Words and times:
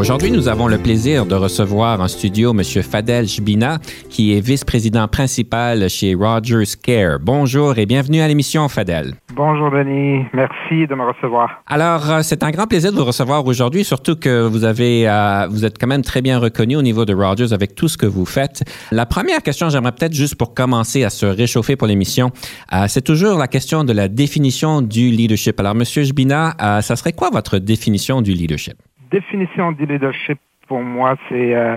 Aujourd'hui, 0.00 0.30
nous 0.30 0.48
avons 0.48 0.66
le 0.66 0.78
plaisir 0.78 1.26
de 1.26 1.34
recevoir 1.34 2.00
en 2.00 2.08
studio 2.08 2.52
M. 2.52 2.62
Fadel 2.82 3.28
Jbina, 3.28 3.76
qui 4.08 4.34
est 4.34 4.40
vice-président 4.40 5.06
principal 5.08 5.90
chez 5.90 6.14
Rogers 6.14 6.74
Care. 6.82 7.18
Bonjour 7.20 7.76
et 7.76 7.84
bienvenue 7.84 8.22
à 8.22 8.26
l'émission, 8.26 8.66
Fadel. 8.70 9.12
Bonjour, 9.34 9.70
Denis. 9.70 10.24
Merci 10.32 10.86
de 10.86 10.94
me 10.94 11.06
recevoir. 11.06 11.62
Alors, 11.66 12.10
euh, 12.10 12.20
c'est 12.22 12.42
un 12.42 12.50
grand 12.50 12.66
plaisir 12.66 12.92
de 12.92 12.96
vous 12.96 13.04
recevoir 13.04 13.44
aujourd'hui, 13.44 13.84
surtout 13.84 14.16
que 14.16 14.46
vous 14.46 14.64
avez, 14.64 15.06
euh, 15.06 15.46
vous 15.50 15.66
êtes 15.66 15.76
quand 15.78 15.86
même 15.86 16.00
très 16.00 16.22
bien 16.22 16.38
reconnu 16.38 16.76
au 16.76 16.82
niveau 16.82 17.04
de 17.04 17.12
Rogers 17.12 17.52
avec 17.52 17.74
tout 17.74 17.88
ce 17.88 17.98
que 17.98 18.06
vous 18.06 18.24
faites. 18.24 18.62
La 18.92 19.04
première 19.04 19.42
question, 19.42 19.68
j'aimerais 19.68 19.92
peut-être 19.92 20.14
juste 20.14 20.36
pour 20.36 20.54
commencer 20.54 21.04
à 21.04 21.10
se 21.10 21.26
réchauffer 21.26 21.76
pour 21.76 21.86
l'émission, 21.86 22.30
euh, 22.72 22.86
c'est 22.88 23.02
toujours 23.02 23.36
la 23.36 23.48
question 23.48 23.84
de 23.84 23.92
la 23.92 24.08
définition 24.08 24.80
du 24.80 25.10
leadership. 25.10 25.60
Alors, 25.60 25.72
M. 25.72 25.84
Jbina, 25.84 26.80
ça 26.80 26.96
serait 26.96 27.12
quoi 27.12 27.28
votre 27.30 27.58
définition 27.58 28.22
du 28.22 28.32
leadership? 28.32 28.78
Définition 29.10 29.72
du 29.72 29.86
leadership 29.86 30.38
pour 30.66 30.82
moi, 30.82 31.16
c'est 31.28 31.54
euh, 31.54 31.76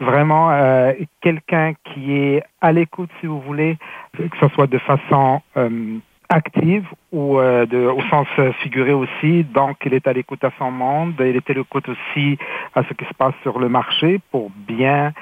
vraiment 0.00 0.50
euh, 0.50 0.92
quelqu'un 1.22 1.72
qui 1.82 2.12
est 2.12 2.42
à 2.60 2.72
l'écoute, 2.72 3.08
si 3.20 3.26
vous 3.26 3.40
voulez, 3.40 3.78
que 4.16 4.36
ce 4.38 4.48
soit 4.48 4.66
de 4.66 4.78
façon 4.78 5.40
euh, 5.56 5.98
active 6.34 6.86
ou 7.12 7.38
de, 7.38 7.86
au 7.86 8.00
sens 8.10 8.26
figuré 8.62 8.92
aussi. 8.92 9.44
Donc, 9.44 9.76
il 9.86 9.94
est 9.94 10.06
à 10.06 10.12
l'écoute 10.12 10.42
à 10.44 10.50
son 10.58 10.70
monde, 10.70 11.14
il 11.20 11.36
est 11.36 11.50
à 11.50 11.52
l'écoute 11.52 11.88
aussi 11.88 12.38
à 12.74 12.82
ce 12.84 12.92
qui 12.94 13.04
se 13.04 13.14
passe 13.14 13.34
sur 13.42 13.58
le 13.58 13.68
marché 13.68 14.20
pour 14.30 14.50
bien 14.50 15.12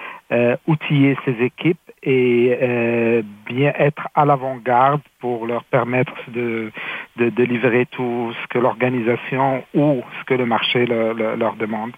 outiller 0.66 1.16
ses 1.24 1.36
équipes 1.42 1.78
et 2.02 2.58
euh, 2.60 3.22
bien 3.46 3.72
être 3.78 4.08
à 4.14 4.24
l'avant-garde 4.24 5.00
pour 5.20 5.46
leur 5.46 5.62
permettre 5.64 6.12
de, 6.28 6.72
de, 7.16 7.30
de, 7.30 7.44
livrer 7.44 7.86
tout 7.86 8.32
ce 8.42 8.46
que 8.48 8.58
l'organisation 8.58 9.62
ou 9.74 10.02
ce 10.18 10.24
que 10.24 10.34
le 10.34 10.46
marché 10.46 10.86
leur 10.86 11.54
demande. 11.54 11.92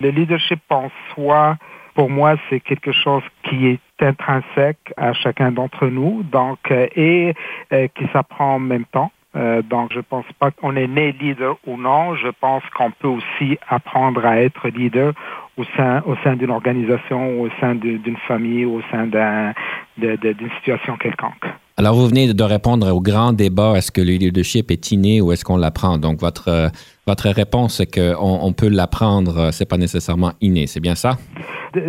Le 0.00 0.10
leadership 0.10 0.60
en 0.70 0.90
soi, 1.14 1.56
pour 1.96 2.10
moi, 2.10 2.36
c'est 2.48 2.60
quelque 2.60 2.92
chose 2.92 3.22
qui 3.48 3.66
est 3.66 3.80
intrinsèque 4.00 4.92
à 4.98 5.14
chacun 5.14 5.50
d'entre 5.50 5.86
nous, 5.86 6.22
donc 6.30 6.58
euh, 6.70 6.86
et 6.94 7.34
euh, 7.72 7.88
qui 7.96 8.04
s'apprend 8.12 8.56
en 8.56 8.58
même 8.58 8.84
temps. 8.84 9.10
Euh, 9.34 9.62
donc, 9.62 9.92
je 9.94 10.00
pense 10.00 10.26
pas 10.38 10.50
qu'on 10.50 10.76
est 10.76 10.86
né 10.86 11.12
leader 11.12 11.56
ou 11.66 11.76
non. 11.76 12.14
Je 12.14 12.28
pense 12.40 12.62
qu'on 12.76 12.90
peut 12.90 13.08
aussi 13.08 13.58
apprendre 13.68 14.24
à 14.24 14.40
être 14.40 14.68
leader 14.68 15.12
au 15.56 15.64
sein, 15.76 16.02
au 16.06 16.14
sein 16.22 16.36
d'une 16.36 16.50
organisation, 16.50 17.40
au 17.40 17.48
sein 17.60 17.74
d'une 17.74 18.16
famille, 18.28 18.64
au 18.66 18.80
sein 18.90 19.06
d'une 19.06 20.50
situation 20.56 20.96
quelconque. 20.98 21.46
Alors, 21.78 21.94
vous 21.94 22.08
venez 22.08 22.32
de 22.32 22.42
répondre 22.42 22.90
au 22.94 23.00
grand 23.00 23.32
débat, 23.32 23.74
est-ce 23.76 23.90
que 23.90 24.00
le 24.00 24.12
leadership 24.12 24.70
est 24.70 24.90
inné 24.90 25.20
ou 25.20 25.32
est-ce 25.32 25.44
qu'on 25.44 25.58
l'apprend? 25.58 25.98
Donc, 25.98 26.20
votre, 26.20 26.70
votre 27.06 27.28
réponse 27.30 27.80
est 27.80 27.94
qu'on 27.94 28.38
on 28.42 28.52
peut 28.52 28.68
l'apprendre, 28.68 29.50
c'est 29.52 29.68
pas 29.68 29.78
nécessairement 29.78 30.32
inné, 30.40 30.66
c'est 30.66 30.80
bien 30.80 30.94
ça? 30.94 31.16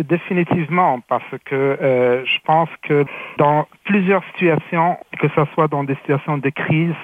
définitivement, 0.08 1.00
parce 1.08 1.24
que 1.46 1.54
euh, 1.54 2.22
je 2.24 2.38
pense 2.44 2.68
que 2.82 3.06
dans 3.38 3.66
plusieurs 3.84 4.22
situations, 4.32 4.98
que 5.18 5.28
ce 5.28 5.40
soit 5.54 5.68
dans 5.68 5.84
des 5.84 5.94
situations 5.96 6.36
de 6.36 6.50
crise, 6.50 6.94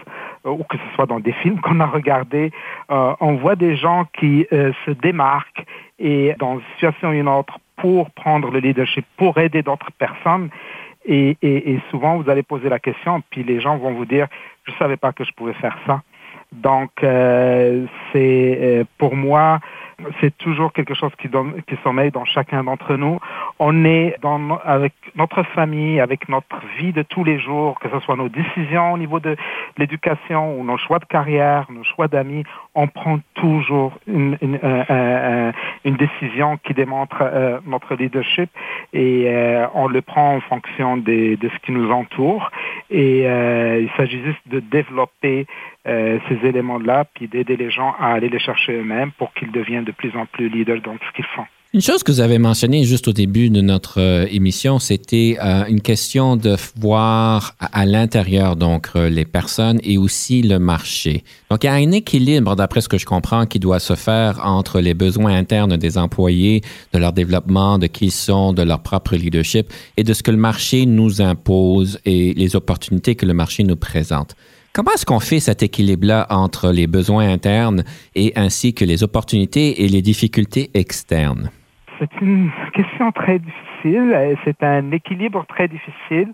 euh, 0.47 0.51
ou 0.51 0.65
que 0.65 0.77
ce 0.77 0.95
soit 0.95 1.07
dans 1.07 1.21
des 1.21 1.33
films 1.33 1.61
qu'on 1.61 1.81
a 1.81 1.87
regardés, 1.87 2.51
euh, 2.91 3.15
on 3.21 3.37
voit 3.37 3.57
des 3.57 3.77
gens 3.77 4.05
qui 4.19 4.47
euh, 4.53 4.73
se 4.85 4.91
démarquent 4.91 5.65
et 5.99 6.35
dans 6.39 6.55
une 6.55 6.65
situation 6.75 7.09
ou 7.09 7.13
une 7.13 7.29
autre 7.29 7.59
pour 7.77 8.11
prendre 8.11 8.51
le 8.51 8.61
leadership, 8.61 9.07
pour 9.17 9.39
aider 9.39 9.63
d'autres 9.63 9.91
personnes. 9.99 10.51
Et, 11.07 11.37
et, 11.43 11.73
et, 11.73 11.81
souvent, 11.91 12.19
vous 12.19 12.31
allez 12.31 12.43
poser 12.43 12.69
la 12.69 12.79
question, 12.79 13.23
puis 13.31 13.43
les 13.45 13.61
gens 13.61 13.77
vont 13.77 13.93
vous 13.93 14.07
dire, 14.07 14.27
je 14.65 14.73
ne 14.73 14.77
savais 14.77 14.97
pas 14.97 15.13
que 15.13 15.25
je 15.25 15.33
pouvais 15.33 15.53
faire 15.55 15.77
ça. 15.87 16.03
Donc, 16.55 16.91
euh, 17.03 17.87
c'est 18.13 18.87
pour 18.99 19.17
moi, 19.17 19.61
c'est 20.21 20.37
toujours 20.37 20.73
quelque 20.73 20.95
chose 20.95 21.13
qui, 21.21 21.29
donne, 21.29 21.63
qui 21.67 21.77
sommeille 21.83 22.11
dans 22.11 22.25
chacun 22.25 22.65
d'entre 22.65 22.97
nous. 22.97 23.19
On 23.59 23.85
est 23.85 24.17
dans, 24.23 24.59
avec 24.65 24.93
notre 25.17 25.43
famille, 25.43 26.01
avec 26.01 26.29
notre 26.29 26.61
vie 26.79 26.93
de 26.93 27.03
tous 27.03 27.25
les 27.25 27.39
jours, 27.39 27.79
que 27.81 27.89
ce 27.89 28.01
soit 28.01 28.17
nos 28.17 28.29
décisions 28.29 28.93
au 28.93 28.99
niveau 28.99 29.21
de 29.21 29.37
l'éducation 29.79 30.59
ou 30.59 30.65
nos 30.65 30.77
choix 30.79 30.99
de 30.99 31.05
carrière, 31.05 31.67
nos 31.71 31.85
choix 31.85 32.09
d'amis, 32.09 32.45
on 32.75 32.89
prend 32.89 33.21
toujours 33.35 33.99
une, 34.07 34.37
une, 34.41 34.59
euh, 34.63 34.85
euh, 34.91 35.53
une 35.85 35.97
décision 35.97 36.57
qui 36.59 36.75
démontre 36.75 37.19
euh, 37.21 37.61
notre 37.67 37.95
leadership 37.95 38.51
et 38.93 39.29
on 39.75 39.89
le 39.89 40.03
prend 40.03 40.37
en 40.37 40.41
fonction 40.41 40.97
des, 40.97 41.37
de 41.37 41.49
ce 41.49 41.59
qui 41.65 41.73
nous 41.73 41.91
entoure. 41.91 42.51
Et 42.91 43.23
il 43.23 43.91
s'agit 43.97 44.23
juste 44.23 44.41
de 44.47 44.61
développer 44.61 45.47
ces 45.85 46.39
éléments-là, 46.45 47.05
puis 47.15 47.27
d'aider 47.27 47.57
les 47.57 47.71
gens 47.71 47.95
à 47.99 48.13
aller 48.13 48.29
les 48.29 48.39
chercher 48.39 48.79
eux-mêmes 48.79 49.11
pour 49.19 49.33
qu'ils 49.35 49.51
deviennent 49.51 49.85
de 49.85 49.93
plus 49.93 50.17
en 50.17 50.27
plus 50.27 50.49
leaders 50.49 50.81
dans 50.81 50.95
ce 50.95 51.13
qu'ils 51.17 51.25
font. 51.25 51.47
Une 51.75 51.81
chose 51.81 52.05
que 52.05 52.13
vous 52.13 52.21
avez 52.21 52.39
mentionnée 52.39 52.85
juste 52.85 53.09
au 53.09 53.13
début 53.13 53.51
de 53.51 53.61
notre 53.61 54.01
euh, 54.01 54.29
émission, 54.31 54.79
c'était 54.79 55.37
euh, 55.43 55.65
une 55.67 55.81
question 55.81 56.37
de 56.37 56.55
voir 56.77 57.57
à, 57.59 57.85
l'intérieur 57.85 58.55
donc 58.55 58.91
euh, 58.95 59.09
les 59.09 59.25
personnes 59.25 59.81
et 59.83 59.99
aussi 59.99 60.43
le 60.43 60.61
marché. 60.61 61.25
Donc 61.51 61.65
il 61.65 61.67
y 61.67 61.71
a 61.71 61.73
un 61.73 61.91
équilibre, 61.91 62.55
d'après 62.55 62.81
ce 62.81 62.89
que 62.89 62.97
je 62.97 63.05
comprends, 63.05 63.47
qui 63.47 63.59
doit 63.59 63.81
se 63.81 63.97
faire 63.97 64.39
entre 64.45 64.79
les 64.79 64.95
besoins 64.95 65.35
internes 65.35 65.77
des 65.77 65.99
employés, 65.99 66.63
de 66.93 66.99
leur 67.01 67.13
développement, 67.13 67.77
de 67.77 67.89
qui 67.89 68.05
ils 68.05 68.13
sont, 68.13 68.53
de 68.53 68.63
leur 68.63 68.79
propre 68.79 69.17
leadership 69.17 69.73
et 69.97 70.05
de 70.05 70.13
ce 70.15 70.23
que 70.23 70.31
le 70.31 70.37
marché 70.37 70.87
nous 70.87 71.21
impose 71.21 71.99
et 72.05 72.35
les 72.35 72.55
opportunités 72.55 73.17
que 73.17 73.27
le 73.27 73.35
marché 73.35 73.65
nous 73.65 73.75
présente. 73.75 74.37
Comment 74.73 74.93
est-ce 74.93 75.07
qu'on 75.07 75.19
fait 75.19 75.41
cet 75.41 75.65
équilibre-là 75.65 76.29
entre 76.31 76.71
les 76.71 76.87
besoins 76.87 77.29
internes 77.29 77.83
et 78.15 78.33
ainsi 78.37 78.75
que 78.75 78.85
les 78.85 79.03
opportunités 79.03 79.83
et 79.83 79.89
les 79.89 80.03
difficultés 80.03 80.71
externes? 80.75 81.51
C'est 82.13 82.21
une 82.21 82.51
question 82.73 83.13
très 83.13 83.39
difficile. 83.39 84.37
C'est 84.45 84.63
un 84.63 84.91
équilibre 84.93 85.45
très 85.47 85.69
difficile. 85.69 86.33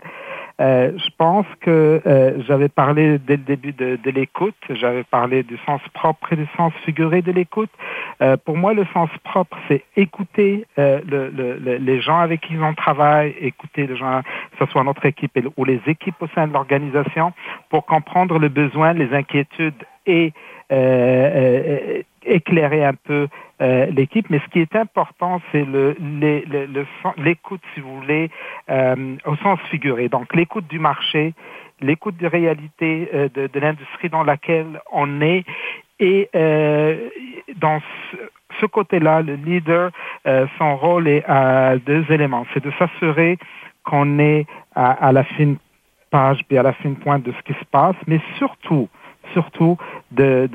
Euh, 0.61 0.91
je 0.95 1.09
pense 1.17 1.45
que 1.61 2.01
euh, 2.05 2.43
j'avais 2.47 2.69
parlé 2.69 3.17
dès 3.17 3.37
le 3.37 3.43
début 3.43 3.71
de, 3.71 3.95
de 3.95 4.11
l'écoute, 4.11 4.55
j'avais 4.69 5.03
parlé 5.03 5.41
du 5.41 5.57
sens 5.65 5.81
propre 5.93 6.33
et 6.33 6.35
du 6.35 6.47
sens 6.55 6.71
figuré 6.85 7.23
de 7.23 7.31
l'écoute. 7.31 7.71
Euh, 8.21 8.37
pour 8.37 8.57
moi, 8.57 8.73
le 8.73 8.85
sens 8.93 9.09
propre, 9.23 9.57
c'est 9.67 9.83
écouter 9.95 10.65
le, 10.77 11.01
le, 11.29 11.77
les 11.77 12.01
gens 12.01 12.19
avec 12.19 12.41
qui 12.41 12.55
on 12.61 12.75
travaille, 12.75 13.33
écouter 13.39 13.87
les 13.87 13.97
gens, 13.97 14.21
que 14.51 14.65
ce 14.65 14.71
soit 14.71 14.83
notre 14.83 15.05
équipe 15.05 15.31
ou 15.57 15.65
les 15.65 15.81
équipes 15.87 16.21
au 16.21 16.27
sein 16.35 16.47
de 16.47 16.53
l'organisation, 16.53 17.33
pour 17.69 17.85
comprendre 17.85 18.37
le 18.37 18.49
besoin, 18.49 18.93
les 18.93 19.11
inquiétudes 19.13 19.83
et 20.05 20.33
éclairer 22.31 22.83
un 22.83 22.93
peu 22.93 23.27
euh, 23.61 23.85
l'équipe. 23.87 24.29
Mais 24.29 24.39
ce 24.39 24.49
qui 24.49 24.59
est 24.59 24.75
important, 24.75 25.41
c'est 25.51 25.65
le, 25.65 25.95
l'écoute, 27.17 27.61
si 27.73 27.81
vous 27.81 27.99
voulez, 27.99 28.29
euh, 28.69 29.15
au 29.25 29.35
sens 29.37 29.59
figuré. 29.69 30.09
Donc 30.09 30.33
l'écoute 30.35 30.67
du 30.67 30.79
marché, 30.79 31.33
l'écoute 31.81 32.17
des 32.17 32.27
réalités 32.27 33.09
euh, 33.13 33.29
de, 33.33 33.47
de 33.47 33.59
l'industrie 33.59 34.09
dans 34.09 34.23
laquelle 34.23 34.81
on 34.91 35.21
est. 35.21 35.43
Et 35.99 36.29
dans 37.57 37.79
ce, 37.79 38.17
ce 38.59 38.65
côté-là, 38.65 39.21
le 39.21 39.35
leader, 39.35 39.91
son 40.57 40.75
rôle 40.75 41.07
est 41.07 41.23
à 41.27 41.77
deux 41.77 42.03
éléments. 42.09 42.47
C'est 42.55 42.63
de 42.63 42.71
s'assurer 42.79 43.37
qu'on 43.83 44.17
est 44.17 44.47
à, 44.73 44.93
à 44.93 45.11
la 45.11 45.23
fine 45.23 45.57
page 46.09 46.39
puis 46.47 46.57
à 46.57 46.63
la 46.63 46.73
fine 46.73 46.95
pointe 46.95 47.23
de 47.23 47.31
ce 47.31 47.41
qui 47.43 47.57
se 47.59 47.65
passe, 47.65 47.95
mais 48.05 48.19
surtout, 48.37 48.89
surtout 49.33 49.77
de, 50.11 50.47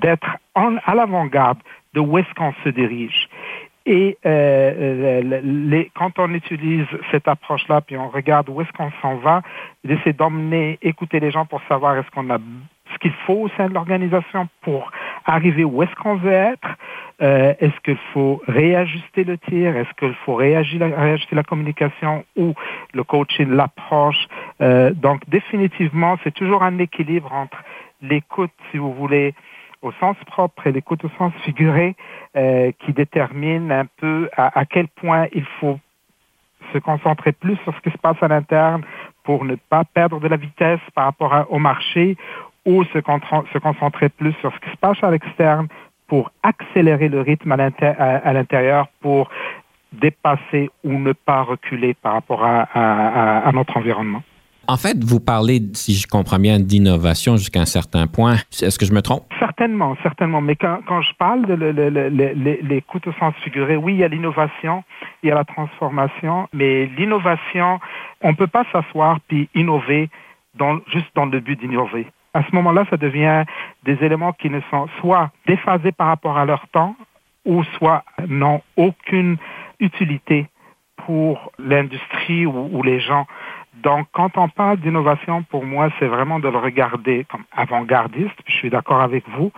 d'être 0.00 0.36
à 0.54 0.94
l'avant-garde 0.94 1.58
de 1.94 2.00
où 2.00 2.18
est-ce 2.18 2.32
qu'on 2.34 2.52
se 2.64 2.68
dirige. 2.68 3.28
Et 3.86 4.18
euh, 4.26 5.88
quand 5.94 6.18
on 6.18 6.34
utilise 6.34 6.86
cette 7.10 7.26
approche-là, 7.26 7.80
puis 7.80 7.96
on 7.96 8.10
regarde 8.10 8.50
où 8.50 8.60
est-ce 8.60 8.70
qu'on 8.72 8.92
s'en 9.00 9.16
va, 9.16 9.40
d'essayer 9.82 10.12
d'emmener, 10.12 10.78
écouter 10.82 11.20
les 11.20 11.30
gens 11.30 11.46
pour 11.46 11.62
savoir 11.68 11.96
est-ce 11.96 12.10
qu'on 12.10 12.28
a 12.28 12.38
qu'il 12.98 13.12
faut 13.26 13.44
au 13.44 13.48
sein 13.56 13.68
de 13.68 13.74
l'organisation 13.74 14.48
pour 14.62 14.90
arriver 15.24 15.64
où 15.64 15.82
est-ce 15.82 15.94
qu'on 15.96 16.16
veut 16.16 16.32
être, 16.32 16.76
Euh, 17.20 17.52
est-ce 17.58 17.78
qu'il 17.80 17.98
faut 18.12 18.40
réajuster 18.46 19.24
le 19.24 19.38
tir? 19.38 19.76
Est-ce 19.76 19.92
qu'il 19.98 20.14
faut 20.24 20.36
réajuster 20.36 21.34
la 21.34 21.42
communication 21.42 22.24
ou 22.36 22.54
le 22.94 23.02
coaching, 23.02 23.50
l'approche? 23.50 24.28
Euh, 24.60 24.92
Donc 24.92 25.28
définitivement, 25.28 26.16
c'est 26.22 26.32
toujours 26.32 26.62
un 26.62 26.78
équilibre 26.78 27.32
entre 27.32 27.58
l'écoute, 28.02 28.52
si 28.70 28.78
vous 28.78 28.94
voulez, 28.94 29.34
au 29.82 29.90
sens 29.92 30.16
propre 30.26 30.68
et 30.68 30.72
l'écoute 30.72 31.04
au 31.04 31.10
sens 31.18 31.32
figuré, 31.44 31.96
euh, 32.36 32.70
qui 32.78 32.92
détermine 32.92 33.72
un 33.72 33.86
peu 34.00 34.28
à, 34.36 34.64
quel 34.64 34.86
point 34.88 35.26
il 35.32 35.44
faut 35.58 35.80
se 36.72 36.78
concentrer 36.78 37.32
plus 37.32 37.56
sur 37.64 37.74
ce 37.74 37.80
qui 37.80 37.90
se 37.90 37.98
passe 37.98 38.20
à 38.22 38.28
l'interne 38.28 38.82
pour 39.24 39.44
ne 39.44 39.56
pas 39.56 39.84
perdre 39.84 40.20
de 40.20 40.28
la 40.28 40.36
vitesse 40.36 40.80
par 40.94 41.04
rapport 41.06 41.46
au 41.50 41.58
marché 41.58 42.16
ou 42.68 42.84
se, 42.84 42.98
se 43.52 43.58
concentrer 43.58 44.10
plus 44.10 44.34
sur 44.40 44.52
ce 44.52 44.60
qui 44.60 44.70
se 44.70 44.76
passe 44.76 45.02
à 45.02 45.10
l'externe 45.10 45.68
pour 46.06 46.30
accélérer 46.42 47.08
le 47.08 47.22
rythme 47.22 47.52
à 47.52 48.32
l'intérieur 48.32 48.88
pour 49.00 49.30
dépasser 49.92 50.70
ou 50.84 50.92
ne 50.98 51.12
pas 51.12 51.42
reculer 51.42 51.94
par 51.94 52.12
rapport 52.12 52.44
à 52.44 53.50
notre 53.54 53.76
environnement. 53.78 54.22
En 54.70 54.76
fait, 54.76 55.02
vous 55.02 55.18
parlez, 55.18 55.62
si 55.72 55.94
je 55.94 56.06
comprends 56.06 56.38
bien, 56.38 56.60
d'innovation 56.60 57.38
jusqu'à 57.38 57.60
un 57.60 57.64
certain 57.64 58.06
point. 58.06 58.34
Est-ce 58.60 58.78
que 58.78 58.84
je 58.84 58.92
me 58.92 59.00
trompe? 59.00 59.24
Certainement, 59.38 59.96
certainement. 60.02 60.42
Mais 60.42 60.56
quand, 60.56 60.80
quand 60.86 61.00
je 61.00 61.14
parle 61.14 61.46
de 61.46 61.54
l'écoute 62.68 63.06
au 63.06 63.12
sens 63.14 63.34
figuré, 63.42 63.76
oui, 63.76 63.94
il 63.94 64.00
y 64.00 64.04
a 64.04 64.08
l'innovation, 64.08 64.84
il 65.22 65.30
y 65.30 65.32
a 65.32 65.34
la 65.34 65.44
transformation, 65.44 66.48
mais 66.52 66.84
l'innovation, 66.98 67.80
on 68.20 68.32
ne 68.32 68.36
peut 68.36 68.46
pas 68.46 68.64
s'asseoir 68.70 69.20
puis 69.26 69.48
innover 69.54 70.10
dans, 70.54 70.80
juste 70.92 71.08
dans 71.14 71.24
le 71.24 71.40
but 71.40 71.58
d'innover. 71.58 72.06
À 72.38 72.44
ce 72.48 72.54
moment-là, 72.54 72.84
ça 72.88 72.96
devient 72.96 73.42
des 73.82 73.98
éléments 74.00 74.32
qui 74.32 74.48
ne 74.48 74.60
sont 74.70 74.86
soit 75.00 75.32
déphasés 75.48 75.90
par 75.90 76.06
rapport 76.06 76.38
à 76.38 76.44
leur 76.44 76.68
temps 76.68 76.94
ou 77.44 77.64
soit 77.64 78.04
n'ont 78.28 78.62
aucune 78.76 79.38
utilité 79.80 80.46
pour 81.04 81.50
l'industrie 81.58 82.46
ou, 82.46 82.68
ou 82.70 82.84
les 82.84 83.00
gens. 83.00 83.26
Donc, 83.82 84.06
quand 84.12 84.38
on 84.38 84.48
parle 84.48 84.76
d'innovation, 84.76 85.42
pour 85.42 85.64
moi, 85.64 85.88
c'est 85.98 86.06
vraiment 86.06 86.38
de 86.38 86.48
le 86.48 86.58
regarder 86.58 87.26
comme 87.28 87.42
avant-gardiste. 87.50 88.38
Je 88.46 88.52
suis 88.52 88.70
d'accord 88.70 89.00
avec 89.00 89.28
vous. 89.30 89.50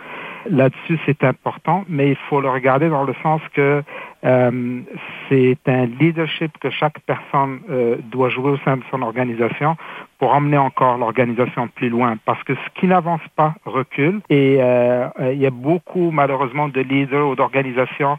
Là-dessus, 0.49 0.99
c'est 1.05 1.23
important, 1.25 1.85
mais 1.89 2.09
il 2.11 2.17
faut 2.29 2.41
le 2.41 2.49
regarder 2.49 2.89
dans 2.89 3.05
le 3.05 3.15
sens 3.23 3.43
que 3.53 3.83
euh, 4.25 4.81
c'est 5.29 5.59
un 5.67 5.87
leadership 5.87 6.57
que 6.59 6.71
chaque 6.71 6.99
personne 7.01 7.61
euh, 7.69 7.97
doit 8.11 8.31
jouer 8.31 8.53
au 8.53 8.59
sein 8.59 8.79
de 8.79 8.83
son 8.91 9.03
organisation 9.03 9.77
pour 10.19 10.33
emmener 10.33 10.59
encore 10.59 10.99
l'organisation 10.99 11.69
plus 11.69 11.89
loin. 11.91 12.17
Parce 12.25 12.43
que 12.45 12.55
ce 12.55 12.81
qui 12.81 12.87
n'avance 12.87 13.21
pas 13.37 13.55
recule. 13.67 14.21
Et 14.31 14.59
euh, 14.61 15.09
il 15.33 15.39
y 15.39 15.47
a 15.47 15.51
beaucoup, 15.51 16.11
malheureusement, 16.11 16.69
de 16.69 16.81
leaders 16.81 17.29
ou 17.29 17.35
d'organisations 17.35 18.17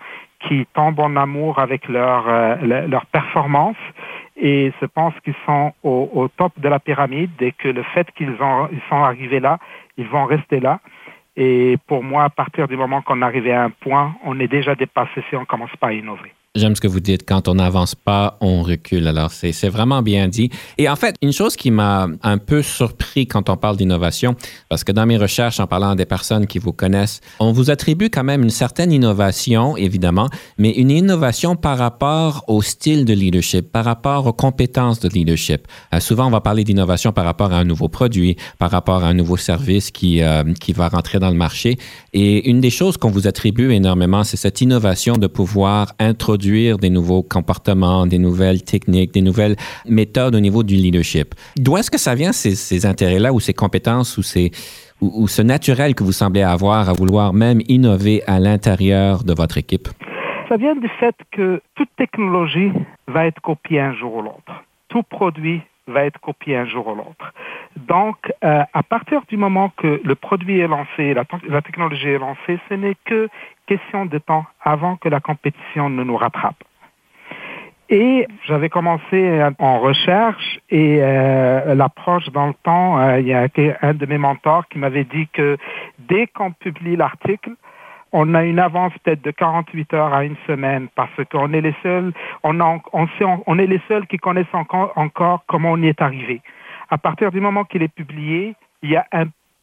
qui 0.47 0.65
tombent 0.73 0.99
en 0.99 1.15
amour 1.15 1.59
avec 1.59 1.87
leur, 1.87 2.25
leur 2.63 3.05
performance 3.05 3.77
et 4.35 4.73
se 4.79 4.85
pensent 4.87 5.19
qu'ils 5.23 5.35
sont 5.45 5.71
au, 5.83 6.27
top 6.35 6.53
de 6.59 6.67
la 6.67 6.79
pyramide 6.79 7.29
et 7.39 7.51
que 7.51 7.67
le 7.67 7.83
fait 7.83 8.09
qu'ils 8.15 8.35
ils 8.71 8.81
sont 8.89 9.03
arrivés 9.03 9.39
là, 9.39 9.59
ils 9.97 10.07
vont 10.07 10.25
rester 10.25 10.59
là. 10.59 10.79
Et 11.35 11.77
pour 11.87 12.03
moi, 12.03 12.25
à 12.25 12.29
partir 12.29 12.67
du 12.67 12.75
moment 12.75 13.01
qu'on 13.01 13.21
arrive 13.21 13.47
à 13.47 13.63
un 13.63 13.69
point, 13.69 14.15
on 14.23 14.39
est 14.39 14.47
déjà 14.47 14.75
dépassé 14.75 15.23
si 15.29 15.35
on 15.35 15.45
commence 15.45 15.75
pas 15.77 15.87
à 15.87 15.93
innover. 15.93 16.33
J'aime 16.53 16.75
ce 16.75 16.81
que 16.81 16.87
vous 16.89 16.99
dites. 16.99 17.23
Quand 17.25 17.47
on 17.47 17.55
n'avance 17.55 17.95
pas, 17.95 18.37
on 18.41 18.61
recule. 18.61 19.07
Alors, 19.07 19.31
c'est 19.31 19.69
vraiment 19.69 20.01
bien 20.01 20.27
dit. 20.27 20.49
Et 20.77 20.89
en 20.89 20.97
fait, 20.97 21.15
une 21.21 21.31
chose 21.31 21.55
qui 21.55 21.71
m'a 21.71 22.09
un 22.23 22.37
peu 22.39 22.61
surpris 22.61 23.25
quand 23.25 23.49
on 23.49 23.55
parle 23.55 23.77
d'innovation, 23.77 24.35
parce 24.67 24.83
que 24.83 24.91
dans 24.91 25.05
mes 25.05 25.15
recherches, 25.15 25.61
en 25.61 25.67
parlant 25.67 25.95
des 25.95 26.05
personnes 26.05 26.47
qui 26.47 26.59
vous 26.59 26.73
connaissent, 26.73 27.21
on 27.39 27.53
vous 27.53 27.71
attribue 27.71 28.09
quand 28.09 28.25
même 28.25 28.43
une 28.43 28.49
certaine 28.49 28.91
innovation, 28.91 29.77
évidemment, 29.77 30.27
mais 30.57 30.71
une 30.71 30.91
innovation 30.91 31.55
par 31.55 31.77
rapport 31.77 32.43
au 32.47 32.61
style 32.61 33.05
de 33.05 33.13
leadership, 33.13 33.71
par 33.71 33.85
rapport 33.85 34.27
aux 34.27 34.33
compétences 34.33 34.99
de 34.99 35.07
leadership. 35.07 35.69
Euh, 35.93 36.01
souvent, 36.01 36.27
on 36.27 36.31
va 36.31 36.41
parler 36.41 36.65
d'innovation 36.65 37.13
par 37.13 37.23
rapport 37.23 37.53
à 37.53 37.59
un 37.59 37.63
nouveau 37.63 37.87
produit, 37.87 38.35
par 38.59 38.71
rapport 38.71 39.05
à 39.05 39.07
un 39.07 39.13
nouveau 39.13 39.37
service 39.37 39.89
qui, 39.89 40.21
euh, 40.21 40.43
qui 40.59 40.73
va 40.73 40.89
rentrer 40.89 41.17
dans 41.17 41.29
le 41.29 41.37
marché. 41.37 41.77
Et 42.11 42.49
une 42.49 42.59
des 42.59 42.71
choses 42.71 42.97
qu'on 42.97 43.09
vous 43.09 43.25
attribue 43.25 43.71
énormément, 43.71 44.25
c'est 44.25 44.35
cette 44.35 44.59
innovation 44.59 45.13
de 45.13 45.27
pouvoir 45.27 45.93
introduire 45.97 46.40
des 46.41 46.89
nouveaux 46.89 47.23
comportements, 47.23 48.05
des 48.07 48.17
nouvelles 48.17 48.63
techniques, 48.63 49.13
des 49.13 49.21
nouvelles 49.21 49.55
méthodes 49.87 50.35
au 50.35 50.39
niveau 50.39 50.63
du 50.63 50.75
leadership. 50.75 51.35
D'où 51.57 51.77
est-ce 51.77 51.91
que 51.91 51.97
ça 51.97 52.15
vient, 52.15 52.31
ces, 52.31 52.85
intérêts-là 52.85 53.33
ou 53.33 53.39
ces 53.39 53.53
compétences 53.53 54.17
ou, 54.17 54.23
ces, 54.23 54.51
ou, 55.01 55.27
ce 55.27 55.41
naturel 55.41 55.95
que 55.95 56.03
vous 56.03 56.11
semblez 56.11 56.41
avoir 56.41 56.89
à 56.89 56.93
vouloir 56.93 57.33
même 57.33 57.61
innover 57.67 58.23
à 58.27 58.39
l'intérieur 58.39 59.23
de 59.23 59.33
votre 59.33 59.57
équipe? 59.57 59.87
Ça 60.49 60.57
vient 60.57 60.75
du 60.75 60.89
fait 60.99 61.15
que 61.31 61.61
toute 61.75 61.89
technologie 61.97 62.71
va 63.07 63.25
être 63.25 63.41
copiée 63.41 63.79
un 63.79 63.93
jour 63.93 64.15
ou 64.15 64.21
l'autre. 64.21 64.63
Tout 64.89 65.03
produit 65.03 65.61
va 65.87 66.05
être 66.05 66.19
copié 66.19 66.57
un 66.57 66.65
jour 66.65 66.87
ou 66.87 66.95
l'autre. 66.95 67.33
Donc, 67.75 68.31
euh, 68.43 68.63
à 68.73 68.83
partir 68.83 69.21
du 69.27 69.37
moment 69.37 69.69
que 69.77 70.01
le 70.03 70.15
produit 70.15 70.59
est 70.59 70.67
lancé, 70.67 71.13
la, 71.13 71.61
technologie 71.61 72.09
est 72.09 72.19
lancée, 72.19 72.59
ce 72.69 72.73
n'est 72.75 72.97
que 73.05 73.29
question 73.65 74.05
de 74.05 74.17
temps 74.17 74.45
avant 74.61 74.95
que 74.97 75.09
la 75.09 75.19
compétition 75.19 75.89
ne 75.89 76.03
nous 76.03 76.17
rattrape. 76.17 76.63
Et 77.89 78.25
j'avais 78.45 78.69
commencé 78.69 79.43
en 79.59 79.79
recherche 79.79 80.59
et 80.69 80.99
euh, 81.01 81.75
l'approche 81.75 82.29
dans 82.29 82.47
le 82.47 82.53
temps, 82.63 82.97
euh, 82.99 83.19
il 83.19 83.27
y 83.27 83.33
a 83.33 83.47
un 83.81 83.93
de 83.93 84.05
mes 84.05 84.17
mentors 84.17 84.65
qui 84.69 84.77
m'avait 84.77 85.03
dit 85.03 85.27
que 85.33 85.57
dès 85.99 86.27
qu'on 86.27 86.51
publie 86.51 86.95
l'article, 86.95 87.51
on 88.13 88.33
a 88.33 88.43
une 88.43 88.59
avance 88.59 88.93
peut-être 89.03 89.21
de 89.21 89.31
48 89.31 89.93
heures 89.93 90.13
à 90.13 90.23
une 90.23 90.35
semaine 90.47 90.87
parce 90.95 91.11
qu'on 91.31 91.53
est 91.53 91.61
les 91.61 91.75
seuls, 91.81 92.11
on, 92.43 92.53
sait, 93.17 93.25
on, 93.45 93.57
est 93.57 93.67
les 93.67 93.81
seuls 93.87 94.07
qui 94.07 94.17
connaissent 94.17 94.53
encore, 94.53 95.43
comment 95.47 95.71
on 95.71 95.81
y 95.81 95.87
est 95.87 96.01
arrivé. 96.01 96.41
À 96.89 96.97
partir 96.97 97.31
du 97.31 97.39
moment 97.39 97.63
qu'il 97.63 97.83
est 97.83 97.93
publié, 97.93 98.55
il 98.83 98.91
y 98.91 98.97
a 98.97 99.05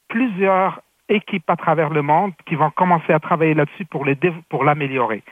plusieurs 0.08 0.80
équipes 1.08 1.48
à 1.48 1.56
travers 1.56 1.90
le 1.90 2.02
monde 2.02 2.32
qui 2.46 2.54
vont 2.54 2.70
commencer 2.70 3.12
à 3.12 3.18
travailler 3.18 3.54
là-dessus 3.54 3.84
pour 3.84 4.06
pour 4.48 4.64
l'améliorer. 4.64 5.22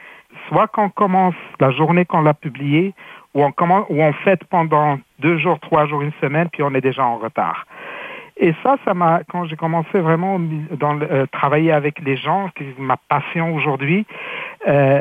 Soit 0.48 0.66
qu'on 0.68 0.90
commence 0.90 1.34
la 1.60 1.70
journée 1.70 2.04
qu'on 2.04 2.20
l'a 2.20 2.34
publié, 2.34 2.94
ou 3.34 3.44
on 3.44 3.52
commence 3.52 3.84
ou 3.90 4.02
on 4.02 4.12
fait 4.12 4.42
pendant 4.44 4.98
deux 5.18 5.38
jours, 5.38 5.60
trois 5.60 5.86
jours, 5.86 6.00
une 6.00 6.12
semaine, 6.22 6.48
puis 6.50 6.62
on 6.62 6.74
est 6.74 6.80
déjà 6.80 7.04
en 7.04 7.18
retard. 7.18 7.66
Et 8.38 8.54
ça, 8.62 8.76
ça 8.84 8.92
m'a, 8.92 9.20
quand 9.30 9.46
j'ai 9.46 9.56
commencé 9.56 9.98
vraiment 9.98 10.38
dans 10.38 11.00
euh, 11.00 11.26
travailler 11.32 11.72
avec 11.72 12.00
les 12.00 12.16
gens, 12.16 12.50
c'est 12.58 12.78
ma 12.78 12.96
passion 12.96 13.54
aujourd'hui, 13.54 14.06
euh, 14.68 15.00